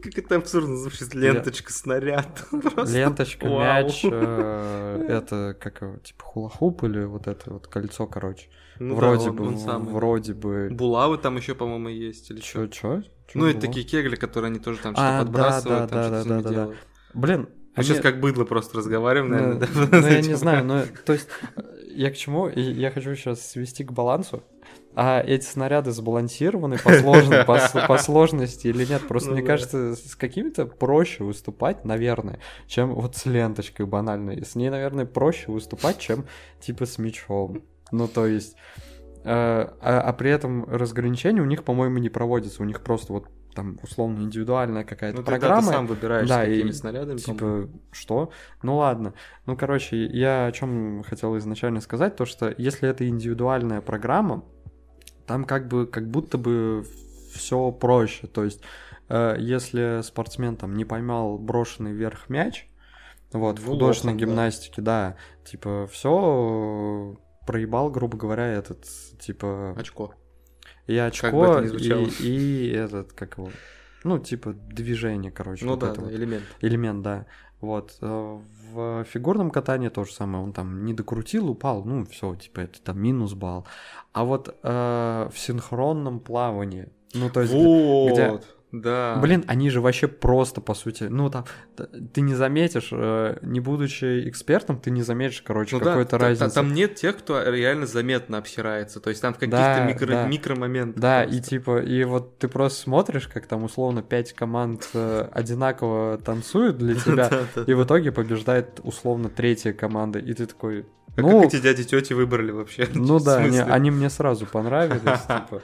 [0.03, 2.45] как это абсурдно звучит, ленточка, снаряд.
[2.85, 8.49] Ленточка, мяч, это как типа хулахуп или вот это вот кольцо, короче.
[8.79, 10.69] Ну вроде бы, вроде бы.
[10.71, 12.67] Булавы там еще, по-моему, есть или что?
[12.67, 13.03] Чё?
[13.33, 16.77] Ну, это такие кегли, которые они тоже там что-то а, подбрасывают, там что-то делают.
[17.13, 17.87] Блин, мы они...
[17.87, 19.69] сейчас как быдло просто разговариваем, ну, наверное.
[19.73, 21.27] Ну, ну я не знаю, но то есть
[21.93, 22.49] я к чему?
[22.49, 24.43] Я хочу сейчас свести к балансу.
[24.95, 29.07] А эти снаряды сбалансированы по, сложно, по, по сложности или нет?
[29.07, 29.47] Просто ну, мне да.
[29.47, 34.45] кажется, с какими-то проще выступать, наверное, чем вот с ленточкой банальной.
[34.45, 36.25] С ней, наверное, проще выступать, чем
[36.59, 37.63] типа с мечом.
[37.91, 38.55] Ну, то есть...
[39.23, 42.61] Э, а, а при этом разграничения у них, по-моему, не проводится.
[42.61, 45.67] У них просто вот там условно индивидуальная какая-то Ну, программа.
[45.67, 47.17] ты сам выбираешь, Да, какими и, снарядами.
[47.17, 47.69] Типа, по-моему.
[47.91, 48.31] что?
[48.63, 49.13] Ну ладно.
[49.45, 54.43] Ну, короче, я о чем хотел изначально сказать, то что если это индивидуальная программа,
[55.27, 56.83] там как бы как будто бы
[57.33, 58.25] все проще.
[58.27, 58.61] То есть,
[59.09, 62.67] э, если спортсмен там не поймал брошенный вверх мяч,
[63.31, 64.31] вот, в Ну, художественной лохом, да.
[64.31, 68.85] гимнастике, да, типа, все проебал, грубо говоря, этот,
[69.19, 70.13] типа, Очко.
[70.87, 72.05] и бы очко, это ни звучало.
[72.19, 73.49] и, и этот, как его,
[74.03, 75.65] ну, типа, движение, короче.
[75.65, 76.13] Ну вот да, это да, вот.
[76.13, 76.43] элемент.
[76.61, 77.25] Элемент, да.
[77.61, 77.97] Вот.
[78.01, 78.39] э,
[78.73, 80.43] В фигурном катании то же самое.
[80.43, 83.65] Он там не докрутил, упал, ну, все, типа, это там минус балл.
[84.11, 87.53] А вот э, в синхронном плавании, ну, то есть...
[87.53, 88.41] вот, где-
[88.73, 89.15] да.
[89.21, 91.45] Блин, они же вообще просто, по сути, ну там,
[92.13, 96.17] ты не заметишь, э, не будучи экспертом, ты не заметишь, короче, Ну да, какой-то та-
[96.17, 96.53] разницы.
[96.55, 98.99] там нет тех, кто реально заметно обсирается.
[98.99, 100.27] То есть там в каких-то Да, микро, да.
[100.27, 100.99] микромоментах.
[101.01, 101.37] Да, просто.
[101.37, 106.77] и типа, и вот ты просто смотришь, как там условно пять команд э, одинаково танцуют
[106.79, 107.63] для тебя, Да, да.
[107.67, 111.83] и в итоге побеждает условно третья команда, и ты такой, А ну, как эти дяди
[111.83, 112.87] тети выбрали вообще?
[112.95, 115.61] ну да, они мне сразу понравились, типа.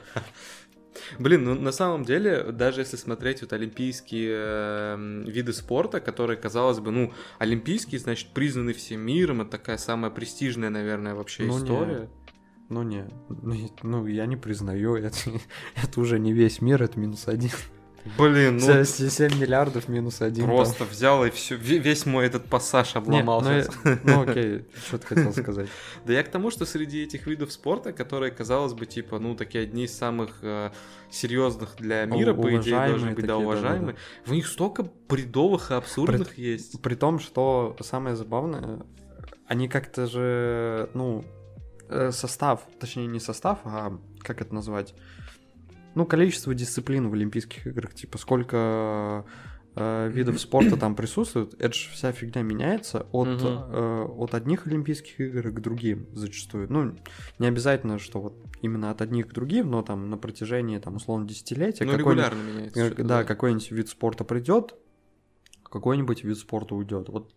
[1.18, 6.80] Блин, ну на самом деле, даже если смотреть вот олимпийские эм, виды спорта, которые, казалось
[6.80, 11.64] бы, ну, олимпийские, значит, признаны всем миром, это такая самая престижная, наверное, вообще Ну, не.
[11.64, 12.10] история.
[12.68, 15.16] Ну не, ну, и- ну я не признаю, это,
[15.82, 17.50] это уже не весь мир, это минус один.
[18.16, 20.46] Блин, ну Се- се- 7 миллиардов минус один.
[20.46, 20.56] там.
[20.56, 23.66] просто взял и все, весь мой этот пассаж Не, обломал ну, э,
[24.04, 25.68] ну окей, что ты хотел сказать?
[26.06, 29.64] Да я к тому, что среди этих видов спорта, которые, казалось бы, типа, ну, такие
[29.64, 30.70] одни из самых э,
[31.10, 33.96] серьезных для мира, по идее, должны быть, да, такие, уважаемые.
[34.24, 36.80] В них столько бредовых и абсурдных есть.
[36.80, 38.80] При том, что самое забавное,
[39.46, 41.24] они как-то же, ну,
[41.88, 44.94] э, состав, точнее не состав, а как это назвать?
[45.94, 49.24] Ну, количество дисциплин в Олимпийских играх, типа сколько
[49.76, 53.46] э, видов спорта там присутствует, это же вся фигня меняется от, Мгм.
[53.46, 56.66] э, от одних Олимпийских игр к другим зачастую.
[56.70, 56.96] Ну,
[57.38, 61.26] не обязательно, что вот именно от одних к другим, но там на протяжении, там, условно,
[61.26, 62.80] десятилетия Ну, регулярно меняется.
[62.80, 64.74] Э, что-то, Да, какой-нибудь вид спорта придет,
[65.64, 67.08] какой-нибудь вид спорта уйдет.
[67.08, 67.32] Вот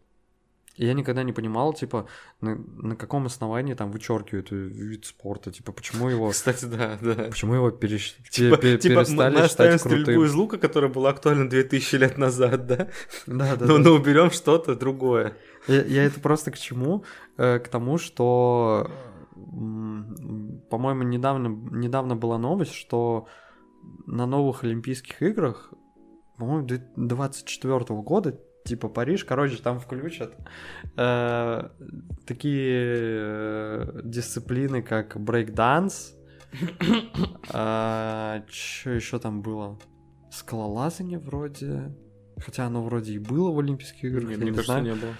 [0.76, 2.08] я никогда не понимал, типа,
[2.42, 7.14] на, на каком основании там вычеркивают вид спорта, типа, почему его, Кстати, да, да.
[7.26, 10.24] почему его перещ- Типа, пе- типа перестали мы считать стрельбу крутым.
[10.26, 12.88] из лука, которая была актуальна 2000 лет назад, да?
[13.28, 13.84] Да, да, но, да.
[13.90, 15.38] но уберем что-то другое.
[15.68, 17.04] Я, я это просто к чему?
[17.38, 18.90] Э, К тому, что,
[20.70, 23.28] по-моему, недавно, недавно была новость, что
[24.06, 25.72] на новых Олимпийских играх,
[26.38, 30.36] по-моему, 24 года, типа Париж, короче, там включат
[30.98, 31.70] э,
[32.26, 36.14] такие э, дисциплины, как брейк-данс,
[37.48, 38.44] что
[38.86, 39.80] еще там было?
[40.32, 41.96] Скалолазание вроде.
[42.38, 44.84] Хотя оно вроде и было в Олимпийских играх, Мне я не кажется, знаю.
[44.84, 45.14] не было.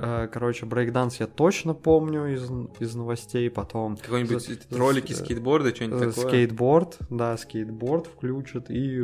[0.00, 5.74] Э, Короче, брейкданс я точно помню из, из новостей, потом Какой-нибудь За- ролики, за- скейтборды,
[5.74, 6.28] что-нибудь э, такое.
[6.28, 9.02] скейтборд, да, скейтборд включат и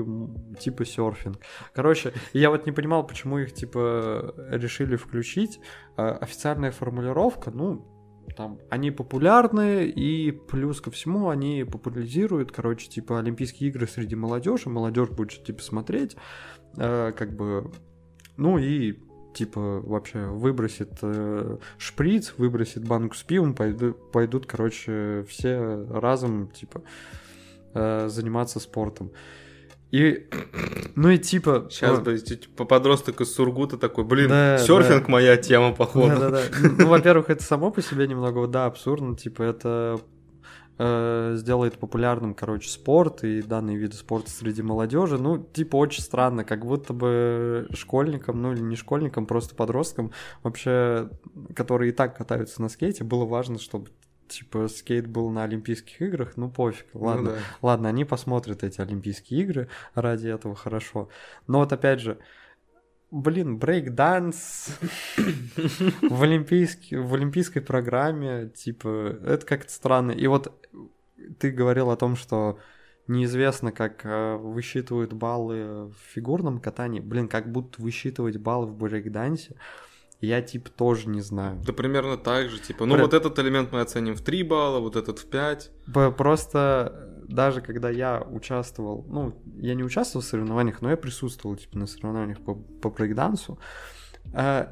[0.61, 1.39] типа серфинг.
[1.73, 5.59] Короче, я вот не понимал, почему их типа решили включить.
[5.97, 7.85] Э, Официальная формулировка, ну,
[8.37, 14.71] там, они популярны, и плюс ко всему они популяризируют, короче, типа, Олимпийские игры среди молодежи,
[14.71, 16.17] молодежь будет, типа, смотреть,
[16.77, 17.71] э, как бы,
[18.37, 18.99] ну и,
[19.35, 26.83] типа, вообще выбросит э, шприц, выбросит банку с пивом, пойдут, пойдут, короче, все разом, типа,
[27.75, 29.11] э, заниматься спортом.
[29.91, 30.27] И,
[30.97, 31.69] ну и типа...
[31.71, 35.13] Сейчас э, бы типа, подросток из Сургута такой, блин, Да, серфинг да.
[35.13, 36.09] моя тема, походу.
[36.09, 36.43] Да-да-да.
[36.79, 39.17] Ну, во-первых, это само по себе немного, да, абсурдно.
[39.17, 40.01] Типа, это
[40.79, 45.19] э, сделает популярным, короче, спорт и данные виды спорта среди молодежи.
[45.19, 51.11] Ну, типа, очень странно, как будто бы школьникам, ну или не школьникам, просто подросткам, вообще,
[51.55, 53.89] которые и так катаются на скейте, было важно, чтобы
[54.29, 57.31] типа скейт был на Олимпийских играх, ну пофиг, Ну ладно.
[57.33, 57.39] да.
[57.63, 61.09] Ладно, они посмотрят эти Олимпийские игры, ради этого хорошо.
[61.47, 62.19] Но вот опять же,
[63.11, 64.69] блин, брейк-данс
[66.03, 70.13] в, олимпийский, в олимпийской программе, типа, это как-то странно.
[70.13, 70.53] И вот
[71.39, 72.59] ты говорил о том, что
[73.07, 77.01] неизвестно, как э, высчитывают баллы в фигурном катании.
[77.01, 79.57] Блин, как будут высчитывать баллы в брейк-дансе,
[80.21, 81.61] я, типа, тоже не знаю.
[81.67, 84.81] Да примерно так же, типа, ну Про- вот этот элемент мы оценим в 3 балла,
[84.81, 85.71] вот этот в 5.
[85.93, 91.57] П- Просто даже когда я участвовал, ну, я не участвовал в соревнованиях, но я присутствовал,
[91.57, 93.59] типа, на соревнованиях по, по брейкдансу,
[94.33, 94.67] э,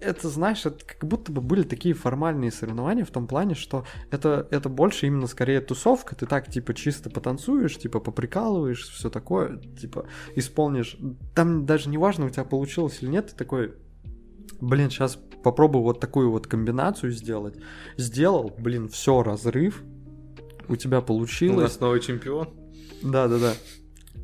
[0.00, 4.46] это, знаешь, это как будто бы были такие формальные соревнования в том плане, что это,
[4.50, 10.06] это больше именно скорее тусовка, ты так, типа, чисто потанцуешь, типа, поприкалываешь, все такое, типа,
[10.36, 10.96] исполнишь.
[11.34, 13.74] Там даже не важно, у тебя получилось или нет, ты такой,
[14.60, 17.56] блин, сейчас попробую вот такую вот комбинацию сделать.
[17.96, 19.82] Сделал, блин, все, разрыв,
[20.68, 21.56] у тебя получилось.
[21.56, 22.48] У нас новый чемпион.
[23.02, 23.54] Да-да-да,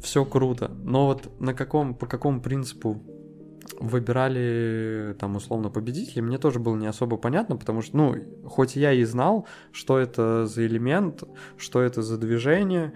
[0.02, 0.70] все круто.
[0.82, 3.02] Но вот на каком, по какому принципу
[3.80, 8.92] выбирали там условно победителей, мне тоже было не особо понятно, потому что, ну, хоть я
[8.92, 11.24] и знал, что это за элемент,
[11.56, 12.92] что это за движение,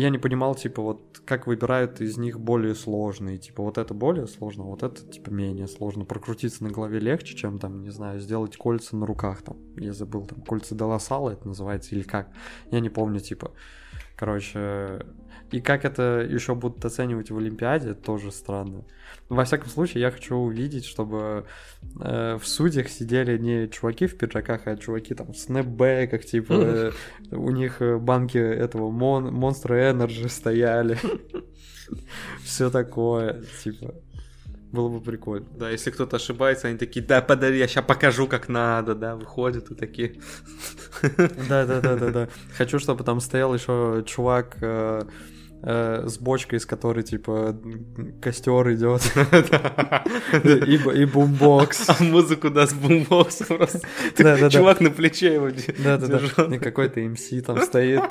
[0.00, 3.38] я не понимал, типа, вот как выбирают из них более сложные.
[3.38, 6.04] Типа, вот это более сложно, вот это, типа, менее сложно.
[6.04, 9.56] Прокрутиться на голове легче, чем, там, не знаю, сделать кольца на руках, там.
[9.76, 12.30] Я забыл, там, кольца Даласала это называется, или как.
[12.70, 13.50] Я не помню, типа.
[14.14, 15.04] Короче,
[15.50, 18.84] и как это еще будут оценивать в Олимпиаде, тоже странно.
[19.28, 21.46] Во всяком случае, я хочу увидеть, чтобы
[22.00, 26.92] э, в судьях сидели не чуваки в пиджаках, а чуваки там в снэпбэках, типа э,
[27.32, 30.98] у них э, банки этого мон Monster Energy стояли.
[32.44, 33.94] Все такое, типа.
[34.72, 35.46] Было бы прикольно.
[35.56, 39.70] Да, если кто-то ошибается, они такие, да, подари, я сейчас покажу, как надо, да, выходят
[39.70, 40.20] и такие.
[41.48, 42.28] Да, да, да, да, да.
[42.54, 44.58] Хочу, чтобы там стоял еще чувак
[45.62, 47.56] э, с бочкой, из которой, типа,
[48.20, 49.02] костер идет.
[50.96, 51.88] И, бумбокс.
[51.88, 53.80] А музыку даст бумбокс просто.
[54.50, 56.54] Чувак на плече его Да, да, да.
[56.54, 58.02] И какой-то МС там стоит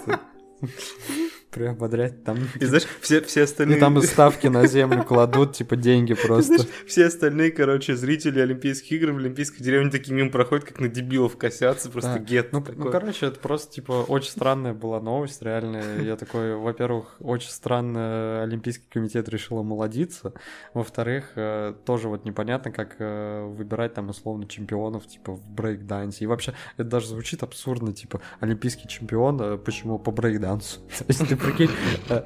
[1.52, 2.38] приободрять там.
[2.60, 3.78] И знаешь, все, все остальные...
[3.78, 6.56] И там ставки на землю кладут, типа, деньги просто.
[6.56, 10.88] Знаешь, все остальные, короче, зрители Олимпийских игр в Олимпийской деревне такими мимо проходят, как на
[10.88, 12.20] дебилов косятся, просто да.
[12.20, 16.02] гет ну, ну, короче, это просто, типа, очень странная была новость, реально.
[16.02, 20.34] Я такой, во-первых, очень странно Олимпийский комитет решил омолодиться.
[20.74, 26.26] Во-вторых, э, тоже вот непонятно, как э, выбирать там, условно, чемпионов, типа, в брейкдансе.
[26.26, 30.80] И вообще, это даже звучит абсурдно, типа, олимпийский чемпион, э, почему по брейкдансу?
[31.48, 31.72] Прикинь,
[32.10, 32.24] э,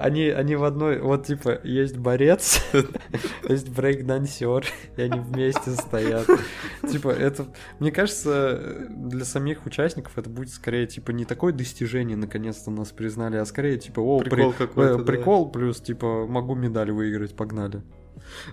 [0.00, 2.60] они, они в одной, вот типа, есть борец,
[3.48, 4.64] есть брейк-дансер,
[4.96, 6.26] и они вместе стоят.
[6.90, 7.46] Типа, это,
[7.78, 13.36] мне кажется, для самих участников это будет скорее, типа, не такое достижение, наконец-то нас признали,
[13.36, 14.58] а скорее, типа, о, прикол, при...
[14.66, 15.52] какой-то, прикол да.
[15.52, 17.82] плюс, типа, могу медаль выиграть, погнали.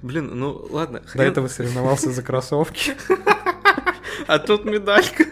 [0.01, 1.01] Блин, ну ладно.
[1.05, 1.23] Хрен...
[1.25, 2.93] До этого соревновался за кроссовки.
[4.27, 5.25] А тут медалька.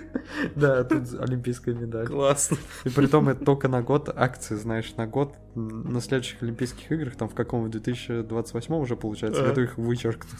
[0.55, 2.07] Да, тут олимпийская медаль.
[2.07, 2.57] Классно.
[2.83, 7.15] И при том это только на год акции, знаешь, на год на следующих Олимпийских играх,
[7.15, 10.33] там в каком, в 2028 уже получается, году их вычеркнут.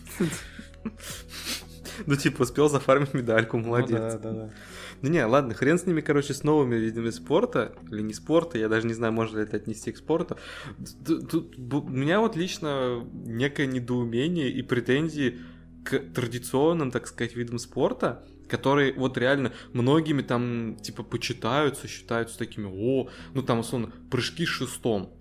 [2.05, 3.91] Ну, типа, успел зафармить медальку, ну молодец.
[3.91, 4.49] Ну, да, да, да.
[5.01, 8.69] Ну не, ладно, хрен с ними, короче, с новыми видами спорта, или не спорта, я
[8.69, 10.37] даже не знаю, можно ли это отнести к спорту.
[11.05, 15.39] Тут, у меня вот лично некое недоумение и претензии
[15.83, 22.67] к традиционным, так сказать, видам спорта, которые вот реально многими там типа почитаются, считаются такими,
[22.71, 25.13] о, ну там условно прыжки шестом.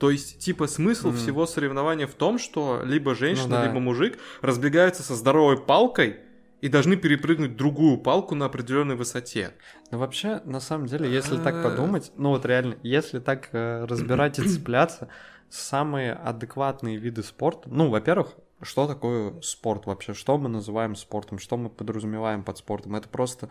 [0.00, 1.16] То есть, типа, смысл mm.
[1.16, 3.66] всего соревнования в том, что либо женщина, ну, да.
[3.66, 6.20] либо мужик разбегаются со здоровой палкой
[6.62, 9.52] и должны перепрыгнуть другую палку на определенной высоте.
[9.90, 11.62] Ну, вообще, на самом деле, если так а.
[11.62, 15.08] подумать, ну вот реально, если так э, разбирать и цепляться,
[15.50, 20.12] самые адекватные виды спорта, ну, во-первых, что такое спорт вообще?
[20.12, 21.38] Что мы называем спортом?
[21.38, 22.94] Что мы подразумеваем под спортом?
[22.94, 23.48] Это просто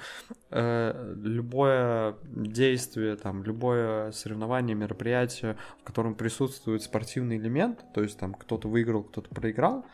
[0.52, 8.34] э, любое действие, там, любое соревнование, мероприятие, в котором присутствует спортивный элемент, то есть там
[8.34, 9.86] кто-то выиграл, кто-то проиграл,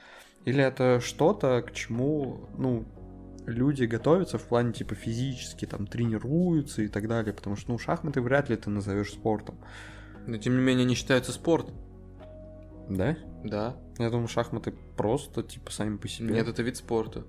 [0.44, 2.86] или это что-то, к чему, ну,
[3.46, 8.22] люди готовятся в плане типа физически, там, тренируются и так далее, потому что, ну, шахматы
[8.22, 9.58] вряд ли ты назовешь спортом.
[10.28, 11.72] Но тем не менее не считаются спорт.
[12.90, 13.18] Да?
[13.44, 13.78] Да.
[13.98, 16.34] Я думаю, шахматы просто, типа, сами по себе.
[16.34, 17.26] Нет, это вид спорта.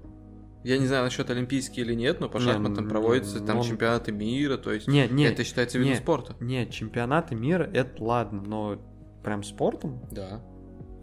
[0.64, 3.62] Я не знаю насчет олимпийский или нет, но по не, шахматам проводятся там он...
[3.62, 6.34] чемпионаты мира, то есть не, не, это считается видом не, спорта.
[6.40, 8.76] Нет, чемпионаты мира это ладно, но
[9.22, 10.00] прям спортом?
[10.10, 10.42] Да.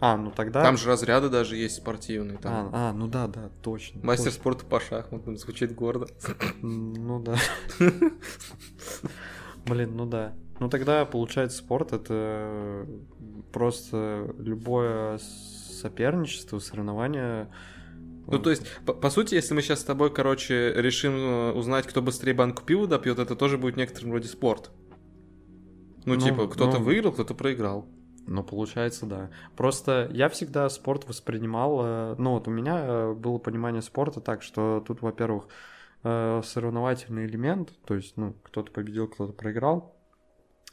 [0.02, 0.62] А, ну тогда...
[0.62, 2.36] Там же разряды даже есть спортивные.
[2.36, 2.70] Там.
[2.74, 4.04] А, а, ну да, да, точно.
[4.04, 4.40] Мастер точно.
[4.40, 6.08] спорта по шахматам звучит гордо.
[6.60, 7.36] Ну да.
[9.64, 10.34] Блин, ну да.
[10.60, 12.86] Ну тогда, получается, спорт это
[13.54, 17.48] просто любое соперничество, соревнование.
[18.26, 21.86] Ну, то есть, по, по сути, если мы сейчас с тобой, короче, решим э, узнать,
[21.86, 24.72] кто быстрее банку пива допьет, это тоже будет некоторым вроде спорт.
[26.04, 27.86] Ну, ну типа, кто-то ну, выиграл, кто-то проиграл.
[28.26, 29.30] Ну, получается, да.
[29.56, 31.80] Просто я всегда спорт воспринимал...
[31.84, 35.46] Э, ну, вот у меня э, было понимание спорта так, что тут, во-первых,
[36.02, 39.93] соревновательный элемент, то есть, ну, кто-то победил, кто-то проиграл.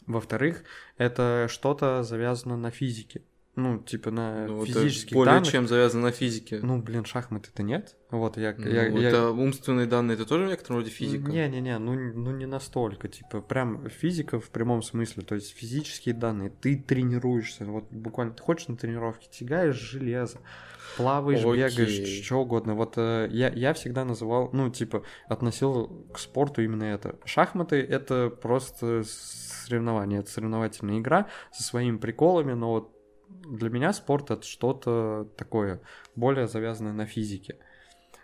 [0.08, 0.64] Во-вторых,
[0.98, 3.22] это что-то завязано на физике.
[3.56, 5.52] Ну, типа на Ну, физических более данных.
[5.52, 6.60] чем завязано на физике.
[6.64, 7.98] Ну, блин, шахматы-то нет.
[8.10, 8.56] Вот я...
[8.58, 11.30] Ну, я, я- это умственные данные, это тоже в некотором роде физика.
[11.30, 16.50] Не-не-не, ну, ну не настолько, типа, прям физика в прямом смысле, то есть физические данные,
[16.50, 20.40] ты тренируешься, вот буквально, ты хочешь на тренировке, тягаешь железо,
[20.98, 21.54] плаваешь, Окей.
[21.86, 26.84] бегаешь, что угодно, вот э, я, я всегда называл, ну, типа, относил к спорту именно
[26.84, 27.18] это.
[27.26, 32.98] Шахматы— это просто соревнование, это соревновательная игра со своими приколами, но вот
[33.46, 35.82] для меня спорт— это что-то такое,
[36.16, 37.58] более завязанное на физике.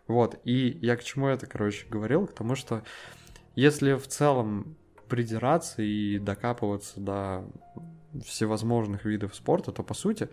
[0.07, 2.27] Вот, и я к чему это, короче, говорил?
[2.27, 2.83] К тому, что
[3.55, 4.77] если в целом
[5.09, 7.45] придираться и докапываться до
[8.23, 10.29] всевозможных видов спорта, то, по сути,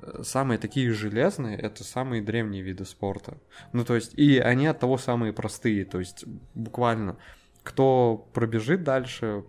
[0.00, 3.38] э, самые такие железные— это самые древние виды спорта.
[3.72, 7.18] Ну, то есть, и они от того самые простые, то есть, буквально,
[7.62, 9.44] кто пробежит дальше,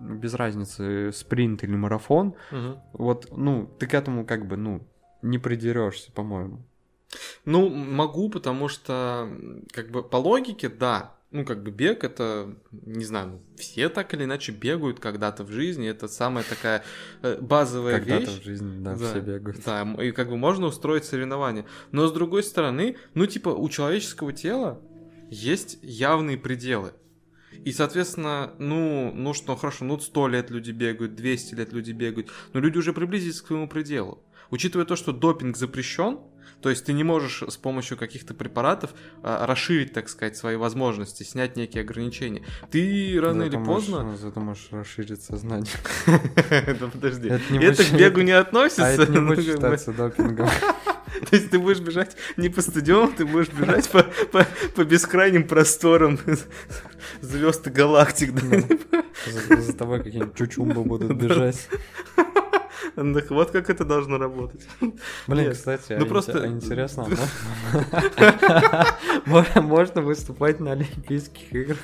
[0.00, 2.78] без разницы, спринт или марафон, Мгм.
[2.92, 4.86] вот, ну, ты к этому как бы, ну,
[5.22, 6.62] не придерешься, по-моему.
[7.44, 9.28] Ну, могу, потому что,
[9.72, 11.14] как бы, по логике, да.
[11.32, 15.50] Ну, как бы бег это, не знаю, ну, все так или иначе бегают когда-то в
[15.50, 15.88] жизни.
[15.88, 16.82] Это самая такая
[17.22, 18.40] э, базовая Когда-то вещь.
[18.40, 19.10] в жизни, да, Да.
[19.10, 19.60] все бегают.
[19.64, 21.66] Да, и как бы можно устроить соревнования.
[21.92, 24.80] Но с другой стороны, ну типа у человеческого тела
[25.30, 26.94] есть явные пределы.
[27.64, 32.30] И, соответственно, ну, ну что, хорошо, ну 100 лет люди бегают, 200 лет люди бегают,
[32.52, 34.22] но люди уже приблизились к своему пределу.
[34.50, 36.18] Учитывая то, что допинг запрещен,
[36.60, 38.90] то есть ты не можешь с помощью каких-то препаратов
[39.22, 42.42] а, расширить, так сказать, свои возможности, снять некие ограничения.
[42.70, 44.16] Ты рано Зато или можешь- поздно...
[44.16, 45.72] Зато можешь расширить сознание.
[46.80, 47.28] Да подожди.
[47.28, 48.84] Это Это к бегу не относится.
[48.86, 50.48] А это не ну, будет считаться допингом.
[51.30, 54.02] То есть ты будешь бежать не по стадиону, ты будешь бежать по,
[54.32, 56.18] по, по бескрайним просторам
[57.20, 58.32] звезд и галактик.
[58.32, 59.02] да?
[59.26, 61.68] За, за тобой какие-нибудь чучумбы будут бежать.
[63.00, 64.60] Так вот как это должно работать.
[65.26, 67.06] Блин, Нет, кстати, ну а просто- а интересно,
[69.26, 71.78] можно- выступать на Олимпийских играх,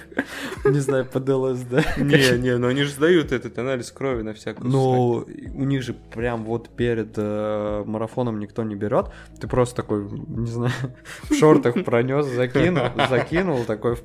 [0.65, 1.73] не знаю, под ЛСД?
[1.99, 5.95] Не, не, но они же сдают этот анализ крови на всякую Ну, у них же
[5.95, 9.07] прям вот перед э, марафоном никто не берет.
[9.41, 10.73] Ты просто такой, не знаю,
[11.31, 13.97] в шортах пронес, закинул, закинул такой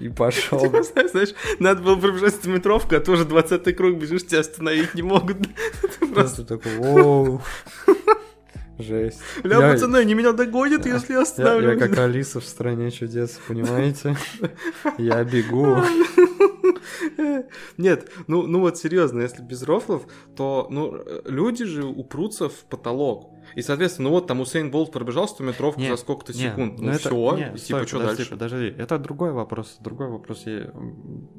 [0.00, 0.60] и пошел.
[0.60, 5.36] Типа, знаешь, надо было пробежать стометровку, а тоже 20 круг бежишь, тебя остановить не могут.
[6.00, 7.40] Ты Просто, Просто такой, воу.
[8.78, 9.20] Жесть.
[9.42, 11.72] бля, Я- пацаны, они меня догонят, если я Я, остановлю.
[11.72, 14.16] я как Алиса в стране чудес, понимаете?
[14.98, 15.78] Я бегу.
[17.76, 20.02] Нет, ну, ну вот серьезно, если без рофлов,
[20.36, 23.32] то ну, люди же упрутся в потолок.
[23.58, 26.78] И, соответственно, ну вот там Усейн Болт пробежал 100-метровку Не, за сколько-то секунд.
[26.78, 28.30] ну Ну, все, и типа, что подожди, дальше?
[28.30, 29.78] Подожди, это другой вопрос.
[29.80, 30.44] Другой вопрос.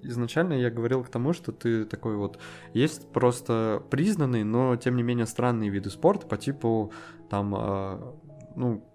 [0.04, 2.38] Изначально я говорил к тому, что ты такой вот.
[2.74, 6.92] Есть просто признанные, но тем не менее странные виды спорта по типу
[7.30, 8.14] там, э,
[8.58, 8.86] ну,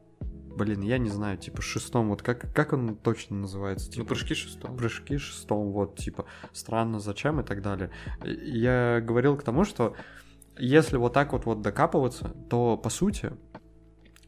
[0.54, 3.86] блин, я не знаю, типа шестом, вот как, как он точно называется?
[3.86, 4.76] Ну, Типа, прыжки шестом.
[4.76, 7.90] прыжки шестом, вот, типа, странно, зачем и так далее.
[8.22, 9.94] Я говорил к тому, что
[10.58, 13.32] если вот так вот вот докапываться, то, по сути,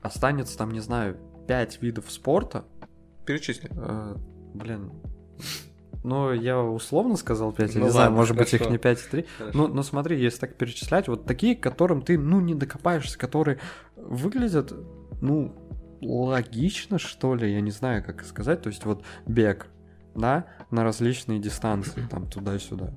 [0.00, 2.64] останется там, не знаю, пять видов спорта.
[3.24, 3.70] Перечисли.
[3.72, 4.16] Э,
[4.54, 4.92] блин,
[6.06, 8.70] ну, я условно сказал 5, я Ну не знаю, ладно, может быть, их хорошо.
[8.70, 9.26] не 5 и 3.
[9.54, 13.58] Ну, ну, смотри, если так перечислять, вот такие, к которым ты, ну, не докопаешься, которые
[13.96, 14.72] выглядят,
[15.20, 15.52] ну,
[16.00, 18.62] логично, что ли, я не знаю, как сказать.
[18.62, 19.66] То есть вот бег,
[20.14, 22.94] да, на различные дистанции, там, туда-сюда.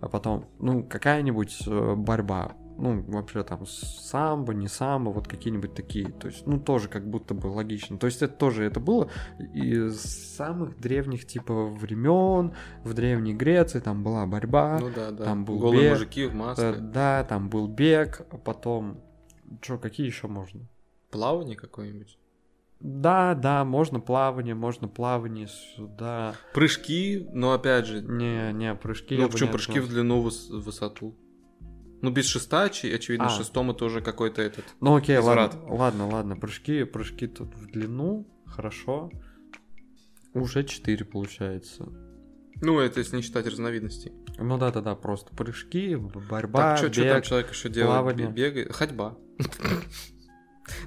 [0.00, 2.52] А потом, ну, какая-нибудь э, борьба.
[2.78, 6.10] Ну, вообще там самбо, не самбо, вот какие-нибудь такие.
[6.10, 7.98] То есть, ну, тоже как будто бы логично.
[7.98, 9.10] То есть это тоже, это было
[9.54, 14.78] из самых древних, типа, времен, в Древней Греции там была борьба.
[14.80, 15.24] Ну да, да.
[15.24, 16.72] там был Голые бег, мужики в Э, маске.
[16.78, 19.00] Да, там был бег, а потом...
[19.60, 20.62] Что, какие еще можно?
[21.10, 22.18] Плавание какое-нибудь.
[22.80, 26.34] Да, да, можно плавание, можно плавание сюда.
[26.52, 29.16] Прыжки, но опять же, Не, не, прыжки.
[29.16, 31.14] ну почему прыжки в длину, выс- высоту?
[32.02, 33.30] Ну, без шеста, очевидно, А.
[33.30, 34.64] шестом это уже какой-то этот.
[34.80, 35.54] Ну окей, Возврат.
[35.54, 39.10] ладно, ладно, ладно, прыжки, прыжки тут в длину, хорошо.
[40.34, 41.88] Уже 4 получается.
[42.60, 44.12] Ну, это если не считать разновидностей.
[44.38, 47.24] Ну да-да-да, просто прыжки, борьба, так, что там бег.
[47.24, 47.92] человек еще делает?
[47.92, 48.28] плавание.
[48.30, 48.72] Бегает?
[48.72, 49.16] Ходьба.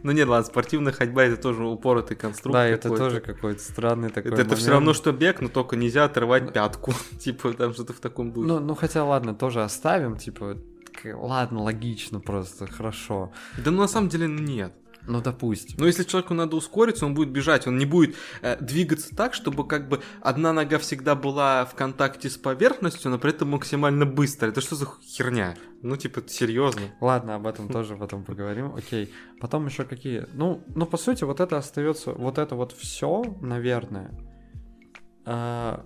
[0.03, 2.53] Ну нет, ладно, спортивная ходьба это тоже упоротый конструкт.
[2.53, 4.67] Да, это тоже какой-то странный такой Это, все момент.
[4.69, 6.93] равно, что бег, но только нельзя отрывать пятку.
[7.19, 8.47] Типа, там что-то в таком духе.
[8.47, 10.57] Ну, ну хотя ладно, тоже оставим, типа,
[11.03, 13.31] ладно, логично просто, хорошо.
[13.57, 14.73] Да ну на самом деле нет.
[15.07, 15.75] Ну, допустим.
[15.79, 19.67] Но если человеку надо ускориться, он будет бежать, он не будет э, двигаться так, чтобы
[19.67, 24.47] как бы одна нога всегда была в контакте с поверхностью, но при этом максимально быстро.
[24.47, 25.55] Это что за херня?
[25.81, 26.81] Ну, типа, серьезно.
[27.01, 28.73] Ладно, об этом тоже потом поговорим.
[28.75, 29.13] Окей.
[29.39, 30.25] Потом еще какие?
[30.33, 34.11] Ну, ну, по сути, вот это остается, вот это вот все, наверное.
[35.25, 35.85] А,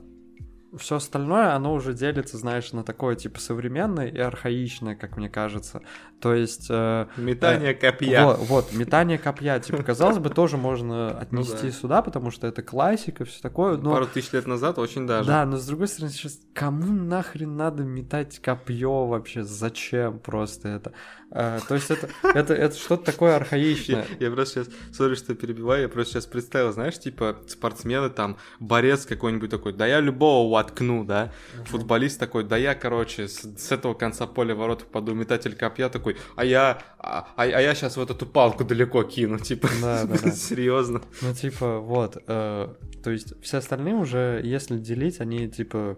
[0.77, 5.81] все остальное, оно уже делится, знаешь, на такое, типа, современное и архаичное, как мне кажется.
[6.21, 6.67] То есть...
[6.69, 8.25] Э, метание э, копья.
[8.25, 9.59] Вот, вот, метание копья.
[9.59, 11.71] Типа, казалось бы, тоже можно отнести ну, да.
[11.71, 13.77] сюда, потому что это классика, все такое.
[13.77, 13.91] Но...
[13.93, 15.27] Пару тысяч лет назад очень даже.
[15.27, 19.43] Да, но с другой стороны, сейчас кому нахрен надо метать копье вообще?
[19.43, 20.93] Зачем просто это?
[21.31, 24.05] А, то есть это, это, это что-то такое архаичное.
[24.19, 28.37] Я, я просто сейчас, сори, что перебиваю, я просто сейчас представил, знаешь, типа спортсмены там,
[28.59, 31.31] борец какой-нибудь такой, да я любого воткну, да,
[31.65, 36.08] футболист такой, да я, короче, с, с этого конца поля ворот попаду, метатель копья такой,
[36.35, 40.15] а я, а, а, а я сейчас вот эту палку далеко кину, типа, да, да,
[40.21, 40.31] да.
[40.49, 41.01] серьезно.
[41.21, 45.97] Ну, типа, вот, э, то есть все остальные уже, если делить, они, типа,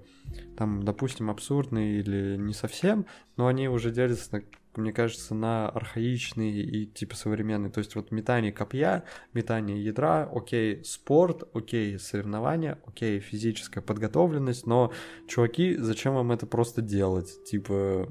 [0.58, 3.06] там, допустим, абсурдные или не совсем,
[3.38, 4.44] но они уже делятся
[4.76, 7.70] мне кажется, на архаичный и типа современный.
[7.70, 9.04] То есть вот метание копья,
[9.34, 14.92] метание ядра, окей, спорт, окей, соревнования, окей, физическая подготовленность, но,
[15.28, 17.44] чуваки, зачем вам это просто делать?
[17.44, 18.08] Типа,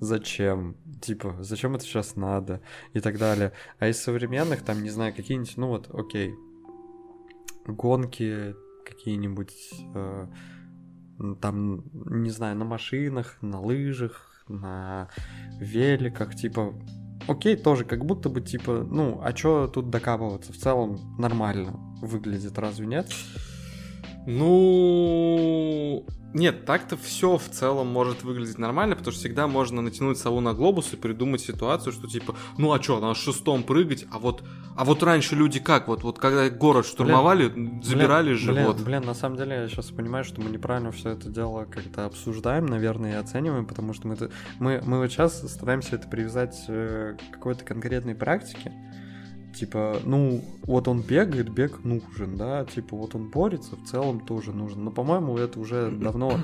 [0.00, 0.76] зачем?
[1.00, 2.60] Типа, зачем это сейчас надо?
[2.92, 3.52] И так далее.
[3.78, 6.34] А из современных, там, не знаю, какие-нибудь, ну вот, окей,
[7.66, 9.54] гонки какие-нибудь,
[9.94, 10.26] э,
[11.40, 15.08] там, не знаю, на машинах, на лыжах, на
[15.58, 16.74] великах, типа,
[17.26, 20.52] окей, тоже как будто бы, типа, ну, а чё тут докапываться?
[20.52, 23.06] В целом нормально выглядит, разве нет?
[24.26, 26.04] Ну,
[26.36, 30.52] нет, так-то все в целом может выглядеть нормально, потому что всегда можно натянуть сову на
[30.52, 34.42] глобус и придумать ситуацию, что типа, ну а что, на шестом прыгать, а вот,
[34.76, 38.76] а вот раньше люди как, вот, вот когда город штурмовали, блин, забирали блин, живот.
[38.76, 42.04] Блин, блин, на самом деле я сейчас понимаю, что мы неправильно все это дело как-то
[42.04, 44.16] обсуждаем, наверное, и оцениваем, потому что мы,
[44.58, 48.72] мы, мы вот сейчас стараемся это привязать э, к какой-то конкретной практике,
[49.56, 54.52] типа, ну, вот он бегает, бег нужен, да, типа, вот он борется, в целом тоже
[54.52, 54.84] нужен.
[54.84, 56.40] Но, по-моему, это уже давно,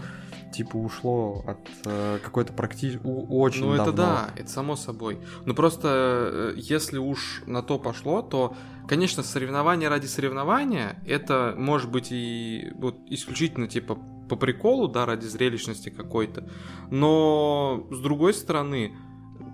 [0.55, 3.83] типа, ушло от э, какой-то практически, очень Ну, давно.
[3.83, 5.19] это да, это само собой.
[5.45, 8.57] Но просто, э, если уж на то пошло, то,
[8.89, 13.99] конечно, соревнование ради соревнования, это может быть и вот исключительно, типа,
[14.29, 16.49] по приколу, да, ради зрелищности какой-то.
[16.91, 18.93] Но, с другой стороны,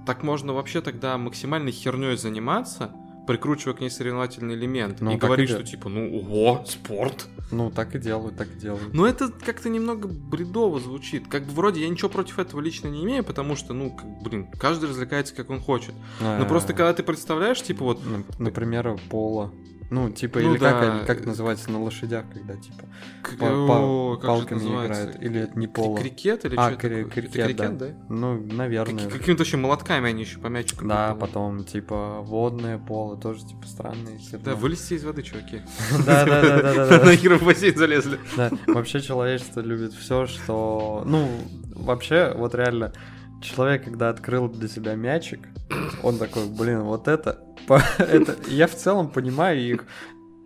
[0.07, 2.93] так можно вообще тогда максимальной херней заниматься,
[3.29, 7.27] прикручивая к ней соревновательный элемент ну, и говорить, и что типа, ну, ого, спорт.
[7.51, 8.95] Ну, так и делают, так и делают.
[8.95, 11.29] Но это как-то немного бредово звучит.
[11.29, 14.47] Как бы вроде я ничего против этого лично не имею, потому что, ну, как, блин,
[14.59, 15.95] каждый развлекается как он хочет.
[16.23, 16.39] А-а-а.
[16.39, 18.01] Но просто когда ты представляешь, типа вот...
[18.39, 19.53] Например, пола.
[19.91, 20.73] Ну, типа, ну, или да.
[20.73, 22.85] как, как называется на лошадях, когда, типа,
[23.23, 25.17] к- по- по- палками играют.
[25.23, 25.99] Или это не поло.
[25.99, 27.87] Крикет или а, что кри- крикет, это крикет, да.
[27.87, 27.95] да?
[28.11, 29.05] Ну, наверное.
[29.05, 30.85] Как- какими-то вообще молотками они еще по мячику.
[30.87, 34.19] Да, потом, типа, водное поло, тоже, типа, странные.
[34.45, 35.63] Да, вылезти из воды, чуваки.
[36.07, 37.05] Да-да-да.
[37.05, 38.19] Нахер в бассейн залезли.
[38.37, 41.03] Да, вообще человечество любит все, что...
[41.07, 41.31] Ну,
[41.75, 42.93] вообще, вот реально,
[43.41, 45.41] человек, когда открыл для себя мячик,
[46.03, 47.45] он такой, блин, вот это
[47.99, 49.85] это, я в целом понимаю их,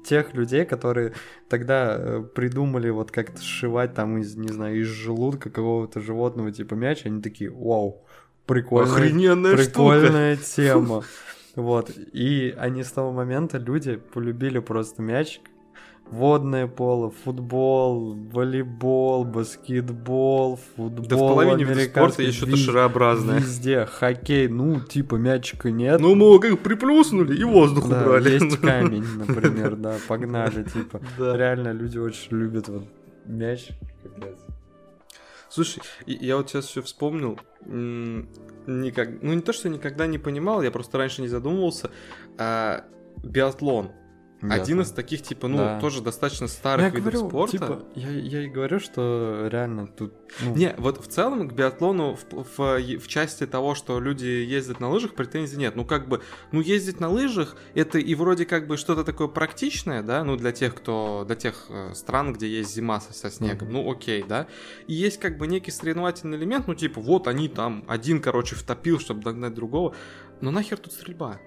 [0.05, 1.13] тех людей, которые
[1.49, 6.75] тогда э, придумали вот как-то сшивать там из, не знаю, из желудка какого-то животного типа
[6.75, 8.05] мяч, они такие, вау,
[8.47, 10.51] прикольная, Охрененная прикольная штука.
[10.57, 11.05] тема.
[11.55, 15.43] Вот, и они с того момента, люди, полюбили просто мячик,
[16.13, 23.39] водное поло, футбол, волейбол, баскетбол, футбол, Да в половине видов спорта есть что-то шарообразное.
[23.39, 26.01] Везде, хоккей, ну, типа мячика нет.
[26.01, 28.31] Ну, мы как приплюснули и воздух да, убрали.
[28.31, 31.01] есть камень, например, да, погнали, типа.
[31.19, 32.85] Реально люди очень любят вот
[33.25, 33.69] мяч,
[34.03, 34.39] капец.
[35.49, 40.71] Слушай, я вот сейчас все вспомнил, никак, ну не то, что никогда не понимал, я
[40.71, 41.91] просто раньше не задумывался,
[42.39, 42.85] а
[43.23, 43.91] биатлон.
[44.51, 45.81] Один из таких, типа, ну, да.
[45.81, 47.53] тоже достаточно старых я видов говорю, спорта.
[47.53, 50.15] Типа, я, я и говорю, что реально тут...
[50.41, 50.57] Ну...
[50.57, 54.91] Не, вот в целом к биатлону в, в, в части того, что люди ездят на
[54.91, 55.77] лыжах, претензий нет.
[55.77, 60.03] Ну, как бы, ну, ездить на лыжах, это и вроде как бы что-то такое практичное,
[60.03, 63.69] да, ну, для тех, кто, для тех э, стран, где есть зима со, со снегом,
[63.69, 63.73] mm-hmm.
[63.73, 64.49] ну, окей, да.
[64.89, 68.99] И есть как бы некий соревновательный элемент, ну, типа, вот они там, один, короче, втопил,
[68.99, 69.95] чтобы догнать другого.
[70.41, 71.39] Но нахер тут стрельба?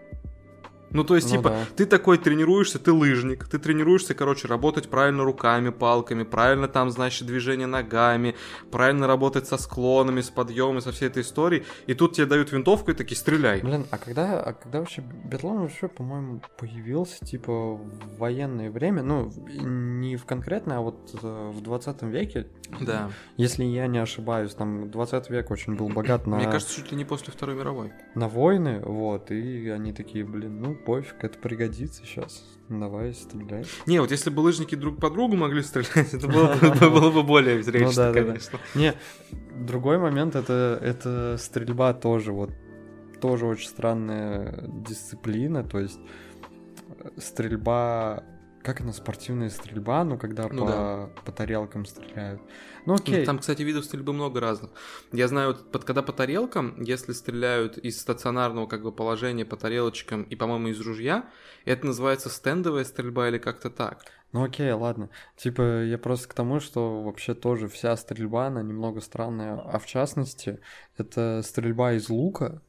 [0.95, 1.59] Ну, то есть, Ну типа, да.
[1.75, 7.27] ты такой тренируешься, ты лыжник, ты тренируешься, короче, работать правильно руками, палками, правильно там, значит,
[7.27, 8.35] движение ногами,
[8.71, 12.91] правильно работать со склонами, с подъемами, со всей этой историей, и тут тебе дают винтовку
[12.91, 13.61] и такие, стреляй.
[13.61, 19.31] Блин, а когда, а когда вообще биатлон вообще, по-моему, появился, типа, в военное время, ну,
[19.47, 22.47] не в конкретно, а вот э, в 20 веке,
[22.79, 23.09] Да.
[23.37, 26.97] если я не ошибаюсь, там 20 век очень был богат на, Мне кажется, чуть ли
[26.97, 27.91] не после Второй мировой.
[28.15, 33.65] на войны, вот, и они такие, блин, ну, пофиг, это пригодится сейчас, давай, стреляй.
[33.87, 37.23] Не, вот если бы лыжники друг по другу могли стрелять, это было бы, было бы
[37.23, 38.23] более зрелищно, Ну да.
[38.23, 38.59] конечно.
[38.75, 38.93] Не,
[39.65, 42.51] другой момент это, это стрельба тоже, вот
[43.21, 45.99] тоже очень странная дисциплина, то есть
[46.99, 48.23] э, стрельба,
[48.65, 51.09] как она, спортивная стрельба, ну когда Ну по, да.
[51.23, 52.41] по тарелкам стреляют.
[52.85, 54.71] Ну Ну, окей, Там, кстати, видов стрельбы много разных.
[55.11, 59.55] Я знаю, вот под, когда по тарелкам, если стреляют из стационарного как бы положения по
[59.55, 61.29] тарелочкам и, по-моему, из ружья,
[61.63, 64.05] это называется стендовая стрельба или как-то так.
[64.31, 65.09] ну окей, ладно.
[65.37, 69.85] Типа я просто к тому, что вообще тоже вся стрельба, она немного странная, а в
[69.85, 70.59] частности
[70.97, 72.61] это стрельба из лука,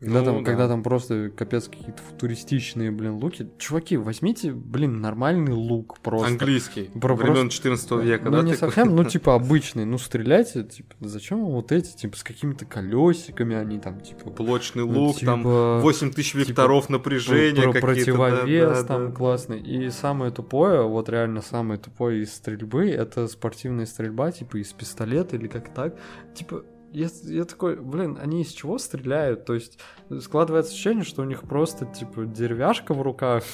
[0.00, 0.44] Когда, Ну, там, да.
[0.44, 3.48] когда там просто капец какие-то футуристичные, блин, луки.
[3.58, 6.28] Чуваки, возьмите, блин, нормальный лук просто.
[6.28, 6.84] Английский.
[7.00, 8.42] Про- времен 14 века, ну, да?
[8.44, 8.68] не такой?
[8.68, 9.84] совсем, ну, типа, обычный.
[9.84, 14.30] Ну, стреляйте, типа, зачем вам вот эти, типа, с какими-то колесиками они там, типа...
[14.30, 19.12] Блочный ну, лук, там типа, 8 тысяч векторов напряжения про- да, противовес да, там да.
[19.12, 19.60] классный.
[19.60, 25.34] И самое тупое, вот реально самое тупое из стрельбы, это спортивная стрельба, типа из пистолета
[25.34, 25.96] или как так.
[26.36, 26.62] Типа,
[26.92, 29.44] я, я такой, блин, они из чего стреляют?
[29.44, 29.78] То есть
[30.20, 33.44] складывается ощущение, что у них просто, типа, деревяшка в руках,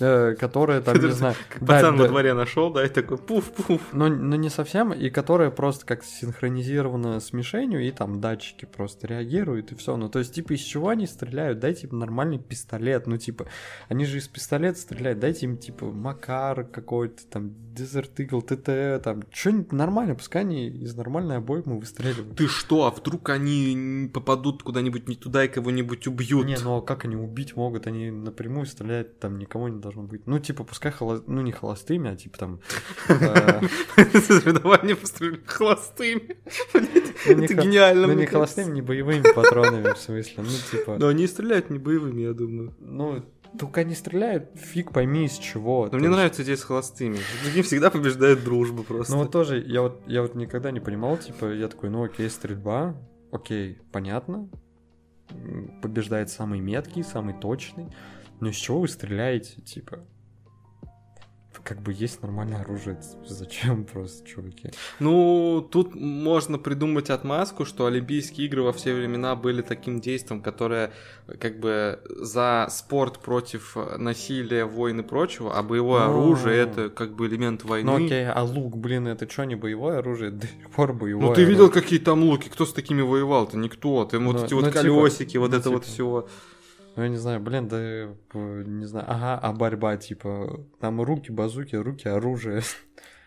[0.00, 1.34] э, которая там, не знаю...
[1.60, 3.80] Пацан во дворе нашел, да, и такой пуф-пуф.
[3.92, 9.06] но, но не совсем, и которая просто как синхронизирована с мишенью, и там датчики просто
[9.06, 9.96] реагируют, и все.
[9.96, 11.58] Ну, то есть, типа, из чего они стреляют?
[11.58, 13.06] Дайте им нормальный пистолет.
[13.06, 13.46] Ну, типа,
[13.88, 15.18] они же из пистолета стреляют.
[15.18, 20.94] Дайте им, типа, Макар какой-то, там, Desert Eagle, ТТ, там, что-нибудь нормальное, пускай они из
[20.94, 22.36] нормальной обоймы выстреливают.
[22.36, 26.46] Ты что, а вдруг они попадут куда-нибудь не туда и кого-нибудь убьют?
[26.46, 27.86] Не, ну а как они убить могут?
[27.86, 30.26] Они напрямую стреляют, там никого не должно быть.
[30.26, 31.22] Ну, типа, пускай холо...
[31.26, 32.60] ну не холостыми, а типа там.
[33.08, 33.60] э,
[34.20, 36.36] Соревнования построили холостыми.
[36.74, 40.44] ну, не Это гениально, Ну, не холостыми, не боевыми патронами, в смысле.
[40.44, 40.96] Ну, типа.
[40.98, 42.74] Но они стреляют не боевыми, я думаю.
[42.80, 43.24] Ну,
[43.58, 45.88] только они стреляют, фиг пойми из чего.
[45.90, 47.18] Но мне есть- нравится идея с холостыми.
[47.54, 49.12] Них всегда побеждает дружба просто.
[49.14, 52.28] Ну вот тоже, я вот, я вот никогда не понимал, типа, я такой, ну окей,
[52.30, 52.96] стрельба,
[53.32, 54.48] окей, понятно.
[55.82, 57.86] Побеждает самый меткий, самый точный.
[58.40, 60.00] Но из чего вы стреляете, типа?
[61.64, 64.70] Как бы есть нормальное оружие, зачем просто, чуваки?
[65.00, 70.92] Ну, тут можно придумать отмазку, что Олимпийские игры во все времена были таким действием, которое
[71.40, 76.10] как бы за спорт против насилия, войн и прочего, а боевое Ну.
[76.10, 77.90] оружие это как бы элемент войны.
[77.90, 80.30] Ну окей, а лук, блин, это что, не боевое оружие?
[80.32, 81.82] До сих пор боевое Ну ты видел, оружие.
[81.82, 82.50] какие там луки?
[82.50, 83.56] Кто с такими воевал-то?
[83.56, 84.04] Никто.
[84.04, 85.94] Ты вот Ну, эти ну, вот типа, колесики, вот ну, это вот типа.
[85.94, 86.28] все.
[86.96, 88.14] Ну, я не знаю, блин, да, э,
[88.66, 89.06] не знаю.
[89.08, 92.62] Ага, а борьба, типа, там руки, базуки, руки, оружие.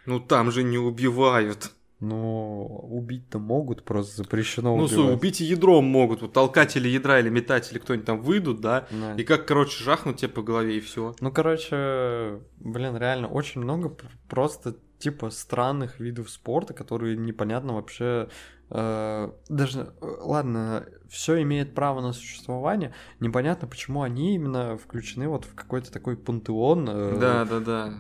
[0.06, 1.72] Ну там же не убивают.
[2.00, 4.92] Ну, убить-то могут, просто запрещено Ну, убивать.
[4.94, 6.22] слушай, убить и ядром могут.
[6.22, 8.86] Вот толкатели ядра или метатели кто-нибудь там выйдут, да?
[8.92, 9.16] Да.
[9.16, 11.16] И как, короче, жахнут тебе по голове и все.
[11.20, 13.98] Ну, короче, блин, реально очень много
[14.30, 18.30] просто типа странных видов спорта, которые непонятно вообще.
[18.70, 22.94] Э, даже, э, ладно, все имеет право на существование.
[23.20, 27.94] Непонятно, почему они именно включены вот в какой-то такой пантеон э, Да, да, да.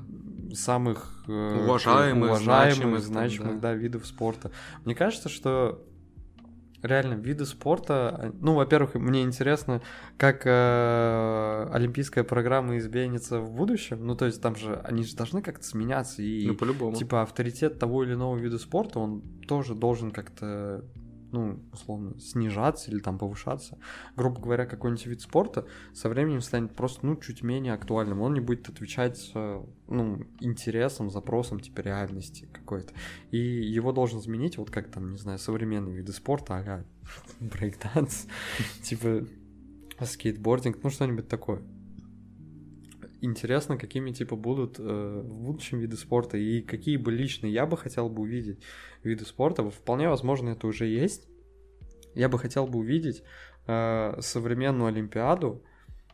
[0.53, 3.74] самых Уважаемых, уважаемых, значимых значимых, там, да.
[3.74, 4.51] видов спорта.
[4.86, 5.84] Мне кажется, что
[6.82, 9.82] реально виды спорта, ну, во-первых, мне интересно,
[10.17, 14.05] как э, олимпийская программа изменится в будущем.
[14.05, 16.95] Ну, то есть там же они же должны как-то сменяться и Ну, по-любому.
[16.95, 20.84] типа авторитет того или иного вида спорта, он тоже должен как-то
[21.32, 23.78] ну, условно, снижаться или там повышаться.
[24.15, 28.21] Грубо говоря, какой-нибудь вид спорта со временем станет просто, ну, чуть менее актуальным.
[28.21, 32.93] Он не будет отвечать, э, ну, интересам, запросам, типа, реальности какой-то.
[33.32, 36.86] И его должен заменить, вот как там, не знаю, современные виды спорта, а
[37.39, 38.28] брейкданс,
[38.84, 39.25] типа,
[40.01, 41.61] скейтбординг, ну, что-нибудь такое.
[43.22, 47.78] Интересно, какими типа будут э, в будущем виды спорта и какие бы лично я бы
[47.78, 48.59] хотел бы увидеть
[49.03, 49.70] виды спорта.
[49.70, 51.28] Вполне возможно, это уже есть.
[52.13, 53.24] Я бы хотел бы увидеть
[53.68, 55.63] э, современную Олимпиаду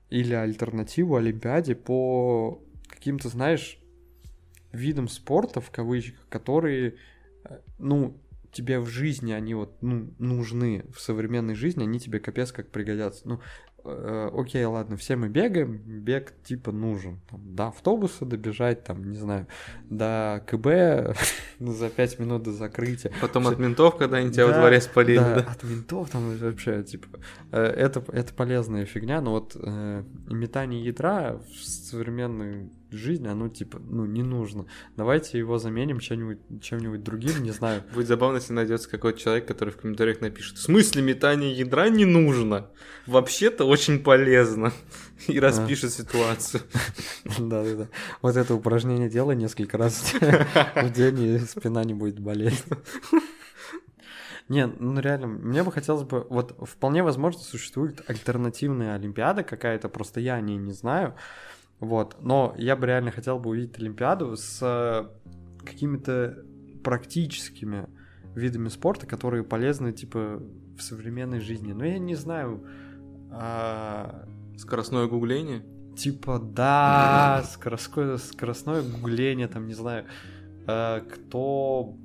[0.09, 3.79] или альтернативу Олимпиаде по каким-то, знаешь,
[4.71, 6.95] видам спорта, в кавычках, которые,
[7.45, 8.19] э, ну,
[8.51, 13.27] тебе в жизни они вот, ну, нужны, в современной жизни они тебе капец как пригодятся.
[13.27, 13.41] Ну,
[13.85, 17.19] окей, ладно, все мы бегаем, бег типа нужен.
[17.29, 19.47] Там, до автобуса добежать, там, не знаю,
[19.89, 21.17] до КБ
[21.59, 23.11] за 5 минут до закрытия.
[23.21, 25.51] Потом от ментов, когда они тебя во дворе спалили, да, да?
[25.51, 27.07] от ментов там вообще, типа,
[27.51, 33.79] э, это, это полезная фигня, но вот э, метание ядра в современной жизни, оно типа,
[33.79, 34.65] ну, не нужно.
[34.95, 37.83] Давайте его заменим чем-нибудь, чем-нибудь другим, не знаю.
[37.93, 42.05] Будет забавно, если найдется какой-то человек, который в комментариях напишет, в смысле метание ядра не
[42.05, 42.67] нужно?
[43.07, 44.71] Вообще-то очень полезно.
[45.27, 46.63] И распишет ситуацию.
[47.39, 47.87] Да-да-да.
[48.21, 50.13] Вот это упражнение делай несколько раз
[50.75, 52.63] в день, и спина не будет болеть.
[54.49, 60.19] Не, ну реально, мне бы хотелось бы, вот вполне возможно существует альтернативная Олимпиада какая-то, просто
[60.19, 61.15] я о ней не знаю,
[61.79, 65.07] вот, но я бы реально хотел бы увидеть Олимпиаду с э,
[65.65, 66.43] какими-то
[66.83, 67.87] практическими
[68.35, 70.43] видами спорта, которые полезны, типа,
[70.77, 71.71] в современной жизни.
[71.71, 72.67] Но я не знаю...
[73.33, 74.25] А...
[74.57, 75.63] Скоростное гугление?
[75.97, 80.05] Типа, да, скоростное, скоростное гугление, там, не знаю,
[80.65, 81.95] а, кто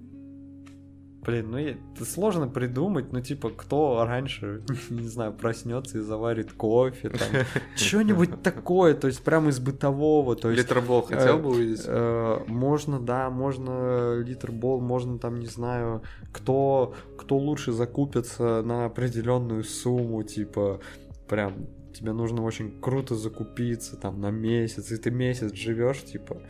[1.28, 7.10] Блин, ну это сложно придумать, ну типа, кто раньше, не знаю, проснется и заварит кофе,
[7.10, 7.28] там,
[7.76, 10.62] что-нибудь такое, то есть прямо из бытового, то есть...
[10.62, 11.84] Литербол хотел бы увидеть?
[11.86, 16.02] Э, можно, да, можно литербол, можно там, не знаю,
[16.32, 20.80] кто, кто лучше закупится на определенную сумму, типа,
[21.28, 26.42] прям тебе нужно очень круто закупиться там на месяц, и ты месяц живешь, типа,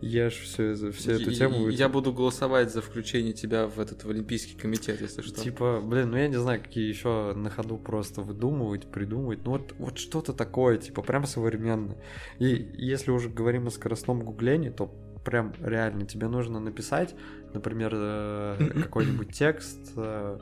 [0.00, 1.68] ешь все, всю эту тему.
[1.68, 5.40] Я буду голосовать за включение тебя в этот в Олимпийский комитет, если что.
[5.40, 9.40] Типа, блин, ну я не знаю, какие еще на ходу просто выдумывать, придумывать.
[9.44, 11.96] Ну вот, вот что-то такое, типа, прям современное.
[12.38, 14.86] И если уже говорим о скоростном гуглении, то
[15.24, 17.14] прям реально тебе нужно написать,
[17.54, 20.38] например, э, какой-нибудь текст, э,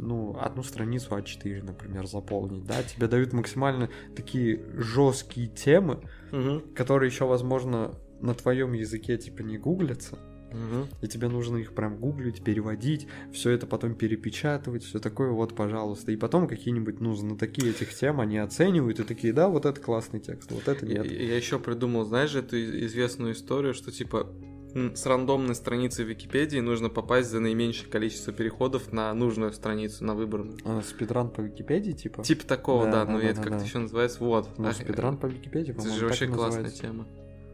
[0.00, 6.00] ну, одну страницу А4, например, заполнить, да, тебе дают максимально такие жесткие темы,
[6.32, 6.62] угу.
[6.74, 10.18] которые еще, возможно, на твоем языке типа не гуглятся,
[10.50, 10.88] угу.
[11.00, 16.12] и тебе нужно их прям гуглить, переводить, все это потом перепечатывать, все такое, вот, пожалуйста.
[16.12, 20.20] И потом какие-нибудь, ну, знатоки этих тем, они оценивают и такие, да, вот это классный
[20.20, 21.10] текст, вот это нет.
[21.10, 24.28] Я, я еще придумал, знаешь, эту известную историю, что типа
[24.74, 30.58] с рандомной страницы Википедии нужно попасть за наименьшее количество переходов на нужную страницу, на выбранную.
[30.64, 32.22] А, спидран по Википедии, типа?
[32.22, 33.64] Типа такого, да, да, да но да, это да, как-то да.
[33.64, 34.58] еще называется, вот.
[34.58, 36.82] Ну, а, спидран по Википедии, по-моему, Это же вообще классная называется.
[36.82, 37.06] тема.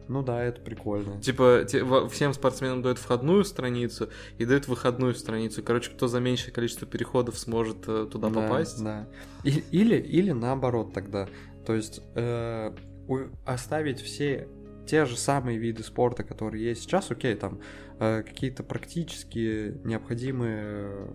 [0.07, 1.21] Ну да, это прикольно.
[1.21, 5.61] Типа, те, всем спортсменам дают входную страницу и дают выходную страницу.
[5.63, 8.81] Короче, кто за меньшее количество переходов сможет э, туда да, попасть.
[8.81, 9.07] Да.
[9.43, 11.27] И, или, или наоборот тогда.
[11.65, 12.71] То есть э,
[13.07, 14.47] у, оставить все
[14.87, 17.59] те же самые виды спорта, которые есть сейчас, окей, там
[17.99, 21.07] э, какие-то практически необходимые э,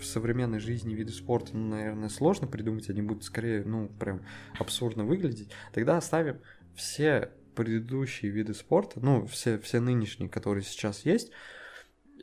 [0.00, 4.22] в современной жизни виды спорта, ну, наверное, сложно придумать, они будут скорее, ну, прям
[4.58, 5.50] абсурдно выглядеть.
[5.72, 6.40] Тогда оставим
[6.74, 11.30] все предыдущие виды спорта, ну, все, все нынешние, которые сейчас есть,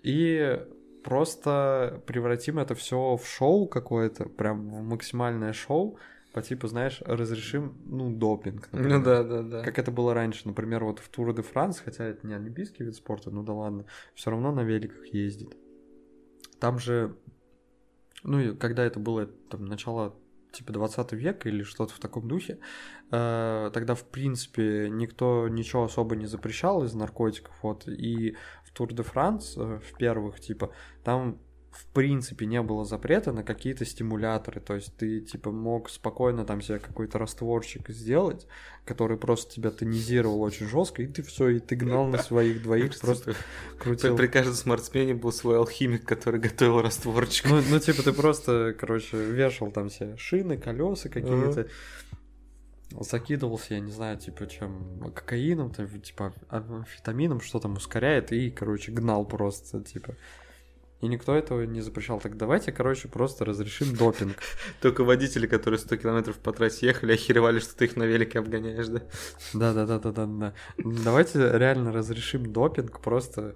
[0.03, 0.59] и
[1.03, 5.97] просто превратим это все в шоу какое-то, прям в максимальное шоу,
[6.36, 8.68] по типу, знаешь, разрешим, ну, допинг.
[8.74, 8.98] Например.
[8.98, 9.64] Ну да, да, да.
[9.64, 12.94] Как это было раньше, например, вот в Тур де Франс, хотя это не олимпийский вид
[12.94, 15.56] спорта, ну да ладно, все равно на великах ездит.
[16.60, 17.16] Там же,
[18.24, 20.14] ну и когда это было, там, начало
[20.52, 22.60] типа 20 века или что-то в таком духе,
[23.12, 28.94] э, тогда, в принципе, никто ничего особо не запрещал из наркотиков, вот, и в Тур
[28.94, 30.74] де Франс, э, в первых, типа,
[31.06, 31.40] там
[31.76, 36.61] в принципе не было запрета на какие-то стимуляторы, то есть ты типа мог спокойно там
[36.61, 38.47] себе какой-то растворчик сделать,
[38.86, 42.97] который просто тебя тонизировал очень жестко, и ты все, и ты гнал на своих двоих,
[42.99, 43.36] просто
[43.78, 44.15] крутил.
[44.15, 47.49] При каждом спортсмене был свой алхимик, который готовил растворчик.
[47.49, 51.67] Ну, ну типа ты просто, короче, вешал там все шины, колеса какие-то,
[53.01, 59.26] закидывался, я не знаю, типа, чем кокаином, типа, амфетамином, что там ускоряет, и, короче, гнал
[59.26, 60.15] просто, типа.
[61.02, 62.20] И никто этого не запрещал.
[62.20, 64.38] Так давайте, короче, просто разрешим допинг.
[64.82, 68.88] Только водители, которые 100 километров по трассе ехали, охеревали, что ты их на велике обгоняешь,
[68.88, 69.02] да?
[69.54, 70.54] Да-да-да-да-да.
[70.78, 73.56] Давайте реально разрешим допинг, просто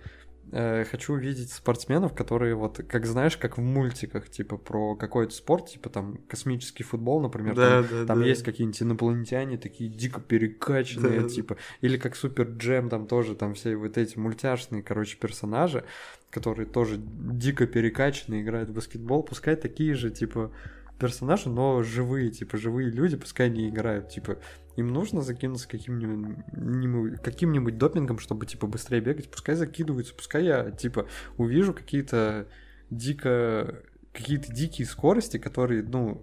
[0.52, 5.70] э, хочу увидеть спортсменов, которые вот, как знаешь, как в мультиках, типа про какой-то спорт,
[5.70, 8.26] типа там космический футбол, например, да, там, да, там да.
[8.26, 13.54] есть какие-нибудь инопланетяне такие дико перекачанные, да, типа, или как Супер Джем, там тоже там
[13.54, 15.86] все вот эти мультяшные, короче, персонажи,
[16.30, 20.52] которые тоже дико перекачанные, играют в баскетбол, пускай такие же, типа,
[21.00, 24.38] персонажи, но живые, типа, живые люди, пускай они играют, типа,
[24.76, 31.08] им нужно закинуться каким-нибудь каким-нибудь допингом, чтобы, типа, быстрее бегать, пускай закидываются, пускай я, типа,
[31.38, 32.48] увижу какие-то
[32.90, 33.82] дико
[34.14, 36.22] какие-то дикие скорости, которые, ну,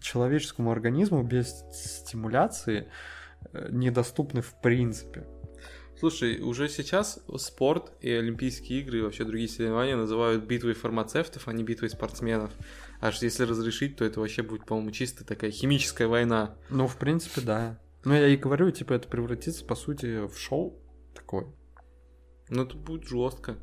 [0.00, 2.88] человеческому организму без стимуляции
[3.52, 5.24] э, недоступны в принципе.
[5.98, 11.52] Слушай, уже сейчас спорт и Олимпийские игры и вообще другие соревнования называют битвой фармацевтов, а
[11.52, 12.52] не битвой спортсменов.
[13.00, 16.56] Аж если разрешить, то это вообще будет, по-моему, чисто такая химическая война.
[16.70, 17.80] Ну, в принципе, да.
[18.04, 20.80] Ну, я и говорю, типа, это превратится, по сути, в шоу
[21.14, 21.46] такое.
[22.48, 23.56] Ну, это будет жестко.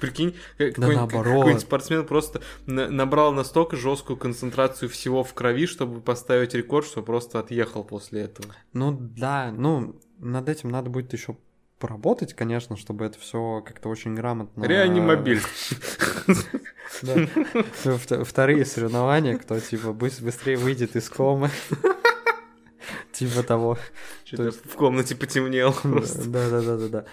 [0.00, 6.00] Прикинь, какой-нибудь, да какой спортсмен просто на- набрал настолько жесткую концентрацию всего в крови, чтобы
[6.00, 8.54] поставить рекорд, что просто отъехал после этого.
[8.72, 11.36] Ну да, ну над этим надо будет еще
[11.84, 14.64] поработать, конечно, чтобы это все как-то очень грамотно.
[14.64, 15.42] Реанимобиль.
[18.24, 21.50] Вторые соревнования, кто типа быстрее выйдет из комы.
[23.12, 23.76] Типа того.
[24.32, 25.74] В комнате потемнел.
[25.84, 27.04] Да, да, да, да, да.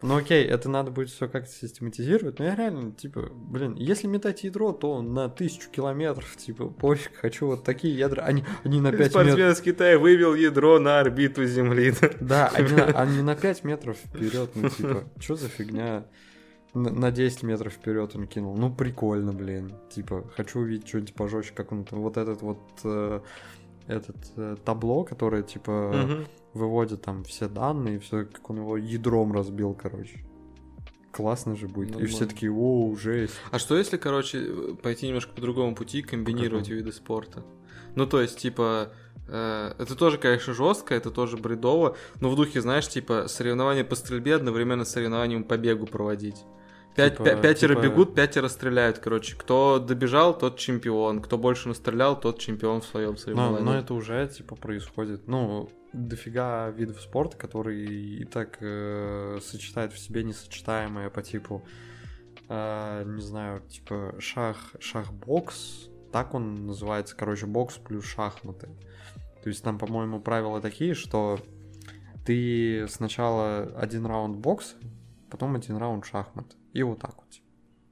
[0.00, 2.38] Ну окей, это надо будет все как-то систематизировать.
[2.38, 7.46] Но я реально, типа, блин, если метать ядро, то на тысячу километров, типа, пофиг, хочу
[7.46, 8.22] вот такие ядра.
[8.22, 9.58] Они, они на 5 Спортсмен метров.
[9.58, 11.92] из Китая вывел ядро на орбиту Земли.
[12.20, 16.06] Да, они, они на 5 метров вперед, ну типа, что за фигня?
[16.74, 18.56] На 10 метров вперед он кинул.
[18.56, 19.74] Ну, прикольно, блин.
[19.90, 23.20] Типа, хочу увидеть что-нибудь пожестче, как он вот этот вот э,
[23.88, 26.28] этот э, табло, которое типа угу.
[26.54, 30.24] выводит там все данные, все, как он его ядром разбил, короче.
[31.10, 31.90] Классно же будет.
[31.90, 32.06] Нормально.
[32.06, 33.34] И все такие, о, жесть.
[33.50, 37.44] А что если, короче, пойти немножко по другому пути, комбинировать виды спорта?
[37.94, 38.92] Ну, то есть, типа,
[39.26, 43.96] э, это тоже, конечно, жестко, это тоже бредово, но в духе, знаешь, типа, соревнования по
[43.96, 46.44] стрельбе одновременно с соревнованием по бегу проводить.
[46.94, 47.84] Пять, типа, пятеро типа...
[47.84, 49.36] бегут, пятеро стреляют, короче.
[49.36, 51.22] Кто добежал, тот чемпион.
[51.22, 53.64] Кто больше настрелял, тот чемпион в своем соревновании.
[53.64, 55.28] Но, но это уже, типа, происходит.
[55.28, 61.64] Ну, дофига видов спорта, которые и так э, сочетают в себе несочетаемое по типу,
[62.48, 68.68] э, не знаю, типа шах, шах-бокс, так он называется, короче, бокс плюс шахматы.
[69.42, 71.38] То есть там, по-моему, правила такие, что
[72.26, 74.74] ты сначала один раунд бокс,
[75.30, 76.57] потом один раунд шахмат.
[76.72, 77.26] И вот так вот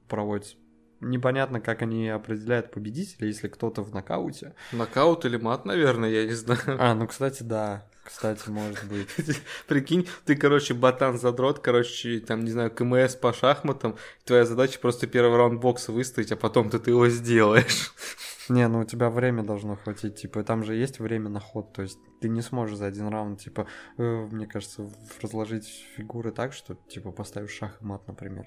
[0.07, 0.55] проводится.
[0.99, 4.55] Непонятно, как они определяют победителя, если кто-то в нокауте.
[4.71, 6.59] Нокаут или мат, наверное, я не знаю.
[6.79, 7.87] А, ну, кстати, да.
[8.03, 9.09] Кстати, может быть.
[9.67, 15.37] Прикинь, ты, короче, ботан-задрот, короче, там, не знаю, КМС по шахматам, твоя задача просто первый
[15.37, 17.91] раунд бокса выстоять, а потом ты его сделаешь.
[18.49, 21.81] Не, ну у тебя время должно хватить, типа, там же есть время на ход, то
[21.81, 23.67] есть ты не сможешь за один раунд, типа,
[23.97, 24.89] э, мне кажется,
[25.21, 28.45] разложить фигуры так, что, типа, поставишь шах и мат, например.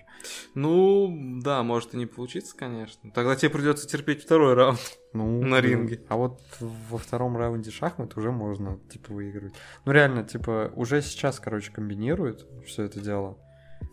[0.55, 3.11] Ну, да, может и не получиться, конечно.
[3.13, 4.81] Тогда тебе придется терпеть второй раунд
[5.13, 6.03] ну, на ринге.
[6.09, 9.55] А вот во втором раунде шахмат уже можно, типа, выигрывать.
[9.85, 13.39] Ну, реально, типа, уже сейчас, короче, комбинируют все это дело.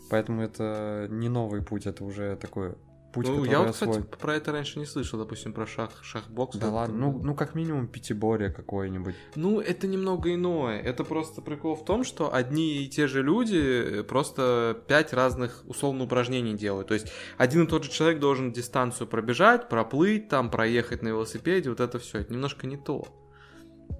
[0.10, 2.78] Поэтому это не новый путь, это уже такое
[3.24, 6.58] путь, ну, я вот, кстати, про это раньше не слышал, допустим, про шах, шахбокс.
[6.58, 9.16] Да ладно, ну, ну как минимум пятиборье какое-нибудь.
[9.36, 10.80] Ну, это немного иное.
[10.80, 16.06] Это просто прикол в том, что одни и те же люди просто пять разных условно
[16.06, 16.88] упражнений делают.
[16.88, 21.70] То есть один и тот же человек должен дистанцию пробежать, проплыть, там, проехать на велосипеде,
[21.70, 22.20] вот это все.
[22.20, 23.08] Это немножко не то.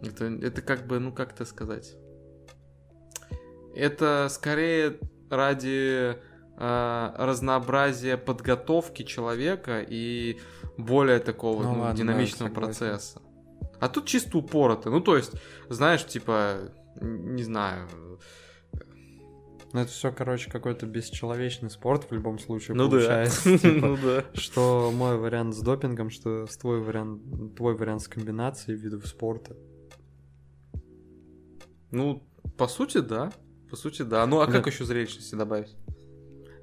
[0.02, 1.96] Это, это как бы, ну как это сказать?
[3.76, 4.98] Это скорее
[5.30, 6.18] ради
[6.58, 10.40] разнообразие подготовки человека и
[10.78, 13.22] более такого ну, ну, ладно, динамичного да, процесса.
[13.80, 14.90] А тут чисто упорото.
[14.90, 15.34] Ну, то есть,
[15.70, 17.88] знаешь, типа, не знаю.
[19.74, 23.52] Ну, это все, короче, какой-то бесчеловечный спорт в любом случае ну получается.
[23.52, 23.58] Да.
[23.58, 24.26] Типа, ну да.
[24.34, 29.58] Что мой вариант с допингом, что твой вариант, твой вариант с комбинацией видов спорта.
[31.92, 32.28] Ну,
[32.58, 33.32] по сути, да.
[33.70, 34.26] По сути, да.
[34.26, 34.54] Ну, а да.
[34.54, 35.76] как еще зрелищности добавить?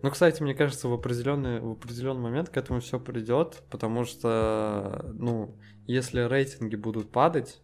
[0.04, 5.10] Ну, кстати, мне кажется, в определенный, в определенный момент к этому все придет, потому что,
[5.14, 7.62] ну, если рейтинги будут падать,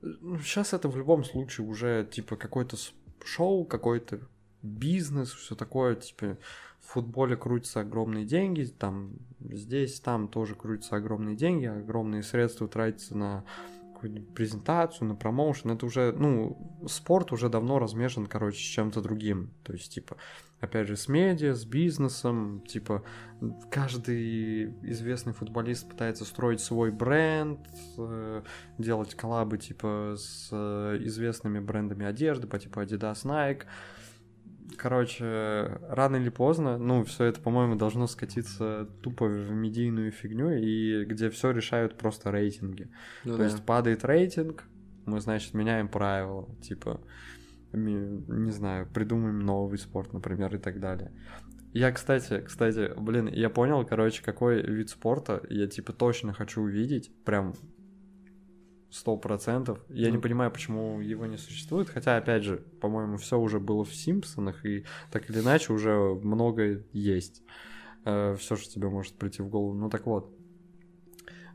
[0.00, 2.78] ну, сейчас это в любом случае уже типа какой-то
[3.22, 4.20] шоу, какой-то
[4.62, 6.38] бизнес, все такое, типа
[6.80, 13.14] в футболе крутятся огромные деньги, там здесь, там тоже крутятся огромные деньги, огромные средства тратятся
[13.14, 13.44] на
[14.34, 19.50] презентацию, на промоушен, это уже, ну, спорт уже давно размешан, короче, с чем-то другим.
[19.62, 20.16] То есть, типа,
[20.64, 23.04] опять же, с медиа, с бизнесом, типа,
[23.70, 27.60] каждый известный футболист пытается строить свой бренд,
[27.98, 28.42] э,
[28.78, 33.62] делать коллабы, типа, с э, известными брендами одежды, по типу Adidas, Nike,
[34.76, 41.04] Короче, рано или поздно, ну, все это, по-моему, должно скатиться тупо в медийную фигню, и
[41.04, 42.88] где все решают просто рейтинги.
[43.24, 43.44] Ну, То да.
[43.44, 44.64] есть падает рейтинг,
[45.06, 47.00] мы, значит, меняем правила, типа,
[47.74, 51.12] не знаю, придумаем новый спорт, например, и так далее.
[51.72, 57.10] Я, кстати, кстати, блин, я понял, короче, какой вид спорта я, типа, точно хочу увидеть,
[57.24, 57.54] прям
[58.94, 59.84] сто процентов.
[59.88, 61.88] Я не понимаю, почему его не существует.
[61.88, 66.84] Хотя, опять же, по-моему, все уже было в Симпсонах, и так или иначе уже много
[66.92, 67.42] есть.
[68.04, 69.74] Э, все, что тебе может прийти в голову.
[69.74, 70.32] Ну так вот.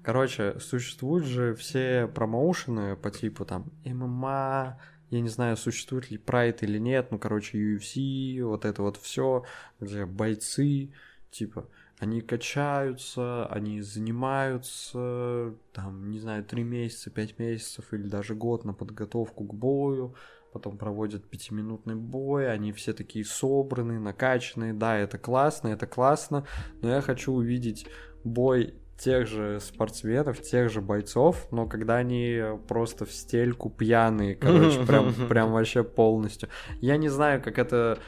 [0.03, 6.63] Короче, существуют же все промоушены по типу там ММА, я не знаю, существует ли прайд
[6.63, 9.43] или нет, ну, короче, UFC, вот это вот все,
[9.79, 10.91] где бойцы,
[11.31, 11.67] типа,
[11.99, 18.73] они качаются, они занимаются, там, не знаю, три месяца, пять месяцев или даже год на
[18.73, 20.15] подготовку к бою,
[20.53, 26.45] потом проводят пятиминутный бой, они все такие собранные, накачанные, да, это классно, это классно,
[26.81, 27.87] но я хочу увидеть
[28.23, 34.85] бой тех же спортсменов, тех же бойцов, но когда они просто в стельку пьяные, короче,
[34.85, 36.49] прям, прям вообще полностью.
[36.81, 37.99] Я не знаю, как это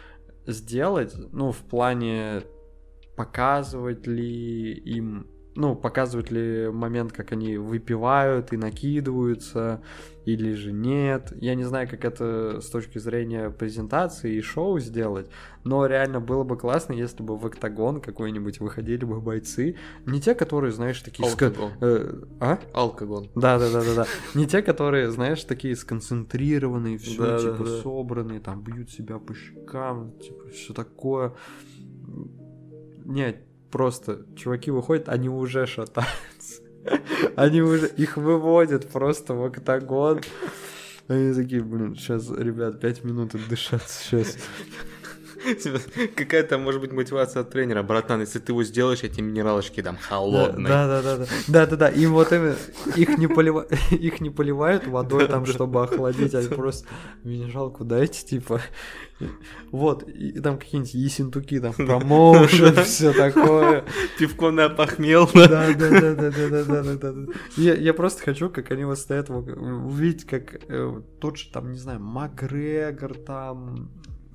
[0.46, 2.44] сделать, ну, в плане
[3.16, 9.82] показывать ли им, ну, показывать ли момент, как они выпивают и накидываются,
[10.24, 11.34] или же нет.
[11.36, 15.30] Я не знаю, как это с точки зрения презентации и шоу сделать,
[15.64, 19.76] но реально было бы классно, если бы в октагон какой-нибудь выходили бы бойцы.
[20.06, 21.28] Не те, которые, знаешь, такие...
[21.28, 21.72] Алкогон.
[21.82, 22.60] Э, а?
[22.74, 23.30] Алкогон.
[23.36, 24.06] Да-да-да-да-да.
[24.36, 30.50] Не те, которые, знаешь, такие сконцентрированные, все типа собранные, там бьют себя по щекам, типа
[30.50, 31.34] все такое.
[33.04, 36.62] Нет, просто чуваки выходят, они уже шатаются.
[37.36, 40.22] Они уже их выводят просто в октагон.
[41.08, 44.38] Они такие, блин, сейчас, ребят, пять минут отдышаться сейчас.
[46.16, 50.68] Какая-то может быть мотивация от тренера, братан, если ты его сделаешь, эти минералочки там холодные.
[50.68, 51.90] Да, да, да, да, да, да, да.
[51.90, 52.56] Им вот именно
[52.96, 53.68] их не полива...
[53.92, 56.88] их не поливают водой там, чтобы охладить, а просто
[57.24, 58.62] минералку дайте, типа.
[59.72, 63.86] Вот, и там какие-нибудь есентуки, там промоушен, все такое.
[64.18, 65.30] Пивко на похмел.
[65.34, 67.34] Да, да, да, да, да, да, да, да.
[67.56, 72.00] Я, просто хочу, как они вот стоят, увидеть, как э, тот же, там, не знаю,
[72.00, 73.92] Макгрегор, там,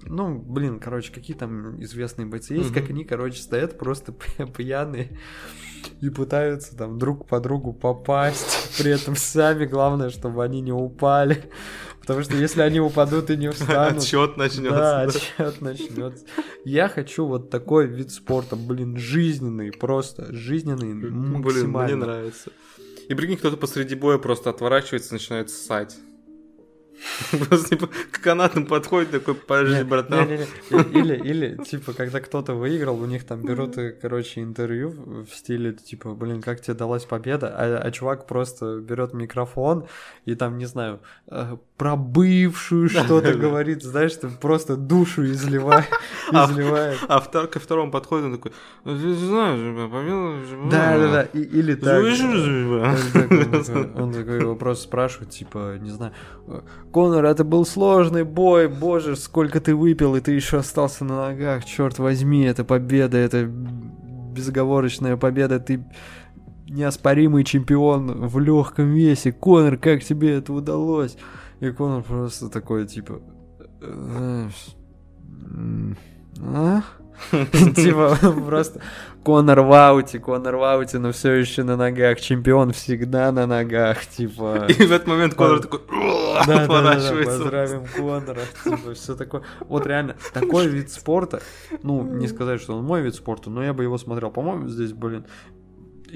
[0.08, 2.92] ну, блин, короче, какие там известные бойцы есть, как Мгм.
[2.94, 5.18] они, короче, стоят просто пья- пьяные
[6.00, 11.44] и пытаются там друг по другу попасть, при этом сами, главное, чтобы они не упали,
[12.00, 13.98] потому что если они упадут и не встанут...
[14.02, 14.70] Отчет начнется.
[14.78, 16.24] Да, отчет начнется.
[16.64, 21.96] Я хочу вот такой вид спорта, блин, жизненный, просто жизненный, Блин, максимально.
[21.96, 22.50] мне нравится.
[23.08, 25.96] И прикинь, кто-то посреди боя просто отворачивается и начинает ссать.
[27.48, 30.28] Просто типа к канатам подходит такой, подожди, братан.
[30.70, 36.14] Или, или, типа, когда кто-то выиграл, у них там берут, короче, интервью в стиле, типа,
[36.14, 39.86] блин, как тебе далась победа, а, а чувак просто берет микрофон
[40.24, 45.84] и там, не знаю, э, про бывшую что-то говорит, знаешь, там просто душу изливает.
[46.32, 46.98] А, изливает.
[47.06, 48.50] А втор- ко второму подходит, он такой,
[48.84, 50.68] «Ну, ты знаешь, была».
[50.70, 52.02] Да, да, да, или так.
[53.94, 56.12] Он такой его просто спрашивает, типа, не знаю,
[56.90, 61.64] Конор, это был сложный бой, боже, сколько ты выпил, и ты еще остался на ногах,
[61.64, 65.84] черт возьми, это победа, это безоговорочная победа, ты
[66.68, 69.30] неоспоримый чемпион в легком весе.
[69.30, 71.16] Конор, как тебе это удалось?
[71.60, 73.20] И Конор просто такой, типа,
[73.80, 74.50] м,
[76.40, 76.82] а?
[77.74, 78.14] Типа,
[78.46, 78.82] просто
[79.24, 82.20] Конор в ауте, Конор в ауте, но все еще на ногах.
[82.20, 84.66] Чемпион всегда на ногах, типа.
[84.68, 87.38] И в этот момент Конор такой Да-да-да-да, отворачивается.
[87.38, 89.42] поздравим Конора, типа, все такое.
[89.60, 91.40] Вот реально, такой вид спорта,
[91.82, 94.30] ну, не сказать, что он мой вид спорта, но я бы его смотрел.
[94.30, 95.24] По-моему, здесь, блин,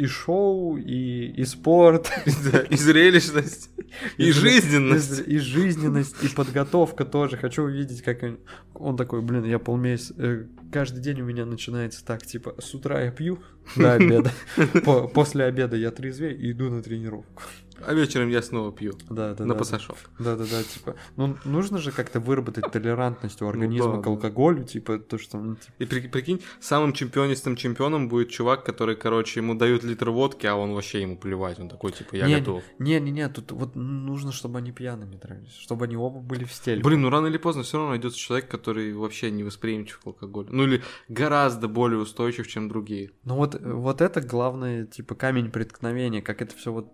[0.03, 2.11] и шоу, и, и спорт,
[2.53, 3.71] Да, И зрелищность,
[4.19, 5.23] и жизненность.
[5.27, 7.37] и жизненность, и подготовка тоже.
[7.37, 8.39] Хочу увидеть, как он,
[8.75, 13.03] он такой, блин, я полмесяца, э, каждый день у меня начинается так, типа, с утра
[13.03, 13.39] я пью
[13.77, 14.31] до обеда,
[14.85, 17.43] По- после обеда я трезвее и иду на тренировку.
[17.87, 18.93] А вечером я снова пью.
[19.09, 19.59] Да, да, На да.
[19.59, 19.97] пасашок.
[20.19, 24.11] Да, да, да, типа, ну нужно же как-то выработать толерантность у организма да, к да.
[24.11, 28.97] алкоголю, типа, то, что, ну, типа, И при- прикинь, самым чемпионистым чемпионом будет чувак, который,
[28.97, 31.59] короче, ему дают литр водки, а он вообще ему плевать.
[31.59, 32.63] Он такой, типа, я Не, готов.
[32.79, 36.83] не-не-не, тут вот нужно, чтобы они пьяными дрались, чтобы они оба были в стиле.
[36.83, 40.49] Блин, ну рано или поздно все равно найдется человек, который вообще не восприимчив к алкоголю.
[40.51, 43.11] Ну или гораздо более устойчив, чем другие.
[43.25, 46.91] Ну вот, вот это главное, типа, камень преткновения, как это все вот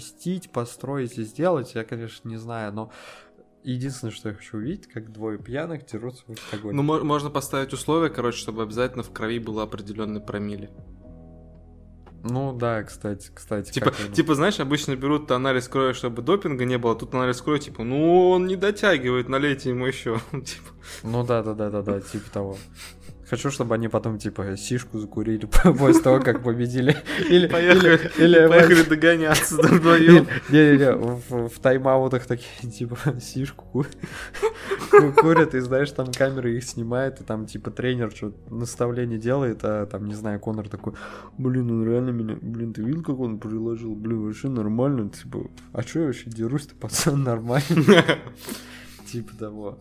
[0.00, 2.90] совместить, построить и сделать, я, конечно, не знаю, но
[3.62, 6.76] единственное, что я хочу увидеть, как двое пьяных дерутся в октагоне.
[6.76, 10.70] Ну, мо- можно поставить условия, короче, чтобы обязательно в крови было определенный промилле.
[12.28, 13.70] Ну да, кстати, кстати.
[13.70, 17.60] Типа, типа, знаешь, обычно берут анализ крови, чтобы допинга не было, а тут анализ крови,
[17.60, 20.20] типа, ну, он не дотягивает, налейте ему еще.
[20.32, 20.70] Типа,
[21.04, 22.58] Ну да, да, да, да, да, типа того.
[23.28, 25.46] Хочу, чтобы они потом, типа, сишку закурили
[25.78, 26.96] после того, как победили.
[27.28, 30.26] Или, поехали, или, поехали догоняться вдвоем.
[30.48, 33.84] Не-не-не, в, в тайм-аутах такие, типа, сишку
[35.16, 39.86] курят, и знаешь, там камера их снимает, и там, типа, тренер что наставление делает, а
[39.86, 40.94] там, не знаю, Конор такой,
[41.36, 43.94] блин, он реально меня, блин, ты видел, как он приложил?
[43.94, 48.04] Блин, вообще нормально, типа, а что я вообще дерусь-то, пацан, нормально?
[49.06, 49.78] Типа того.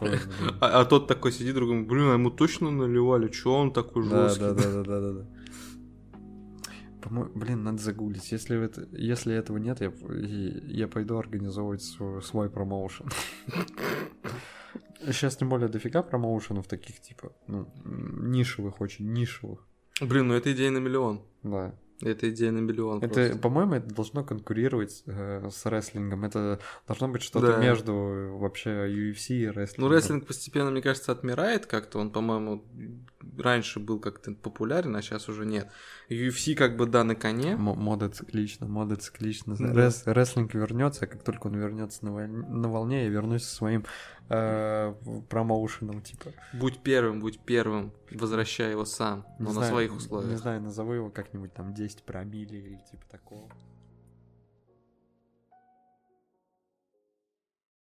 [0.60, 4.40] А, а тот такой сидит, другой, блин, а ему точно наливали, что он такой жесткий?
[4.40, 5.26] Да, да, да, да, да, да.
[7.02, 8.30] По-моему, блин, надо загуглить.
[8.32, 9.92] Если, это, если этого нет, я,
[10.68, 13.08] я пойду организовывать свой, свой промоушен.
[15.06, 19.66] Сейчас тем более дофига промоушенов таких, типа, ну, нишевых, очень нишевых.
[20.00, 21.22] Блин, ну это идея на миллион.
[21.42, 21.74] Да.
[22.02, 22.98] Это идея на миллион.
[23.02, 23.38] Это, просто.
[23.38, 26.24] по-моему, это должно конкурировать э, с рестлингом.
[26.24, 27.58] Это должно быть что-то да.
[27.58, 27.92] между
[28.38, 29.90] вообще UFC и рестлингом.
[29.90, 31.98] Ну, рестлинг постепенно, мне кажется, отмирает как-то.
[31.98, 32.64] Он, по-моему,
[33.38, 35.68] раньше был как-то популярен, а сейчас уже нет.
[36.08, 37.52] UFC как бы да на коне.
[37.52, 39.56] М- мода циклична, мода циклична.
[39.58, 39.72] Да.
[39.72, 43.54] Рес- рестлинг вернется, а как только он вернется на, волне, на волне, я вернусь со
[43.54, 43.84] своим
[44.28, 44.94] э,
[45.28, 46.32] промоушеном, типа.
[46.52, 50.30] Будь первым, будь первым, возвращай его сам, но не на знаю, своих условиях.
[50.30, 53.48] Не знаю, назову его как-нибудь там 10 промили или типа такого.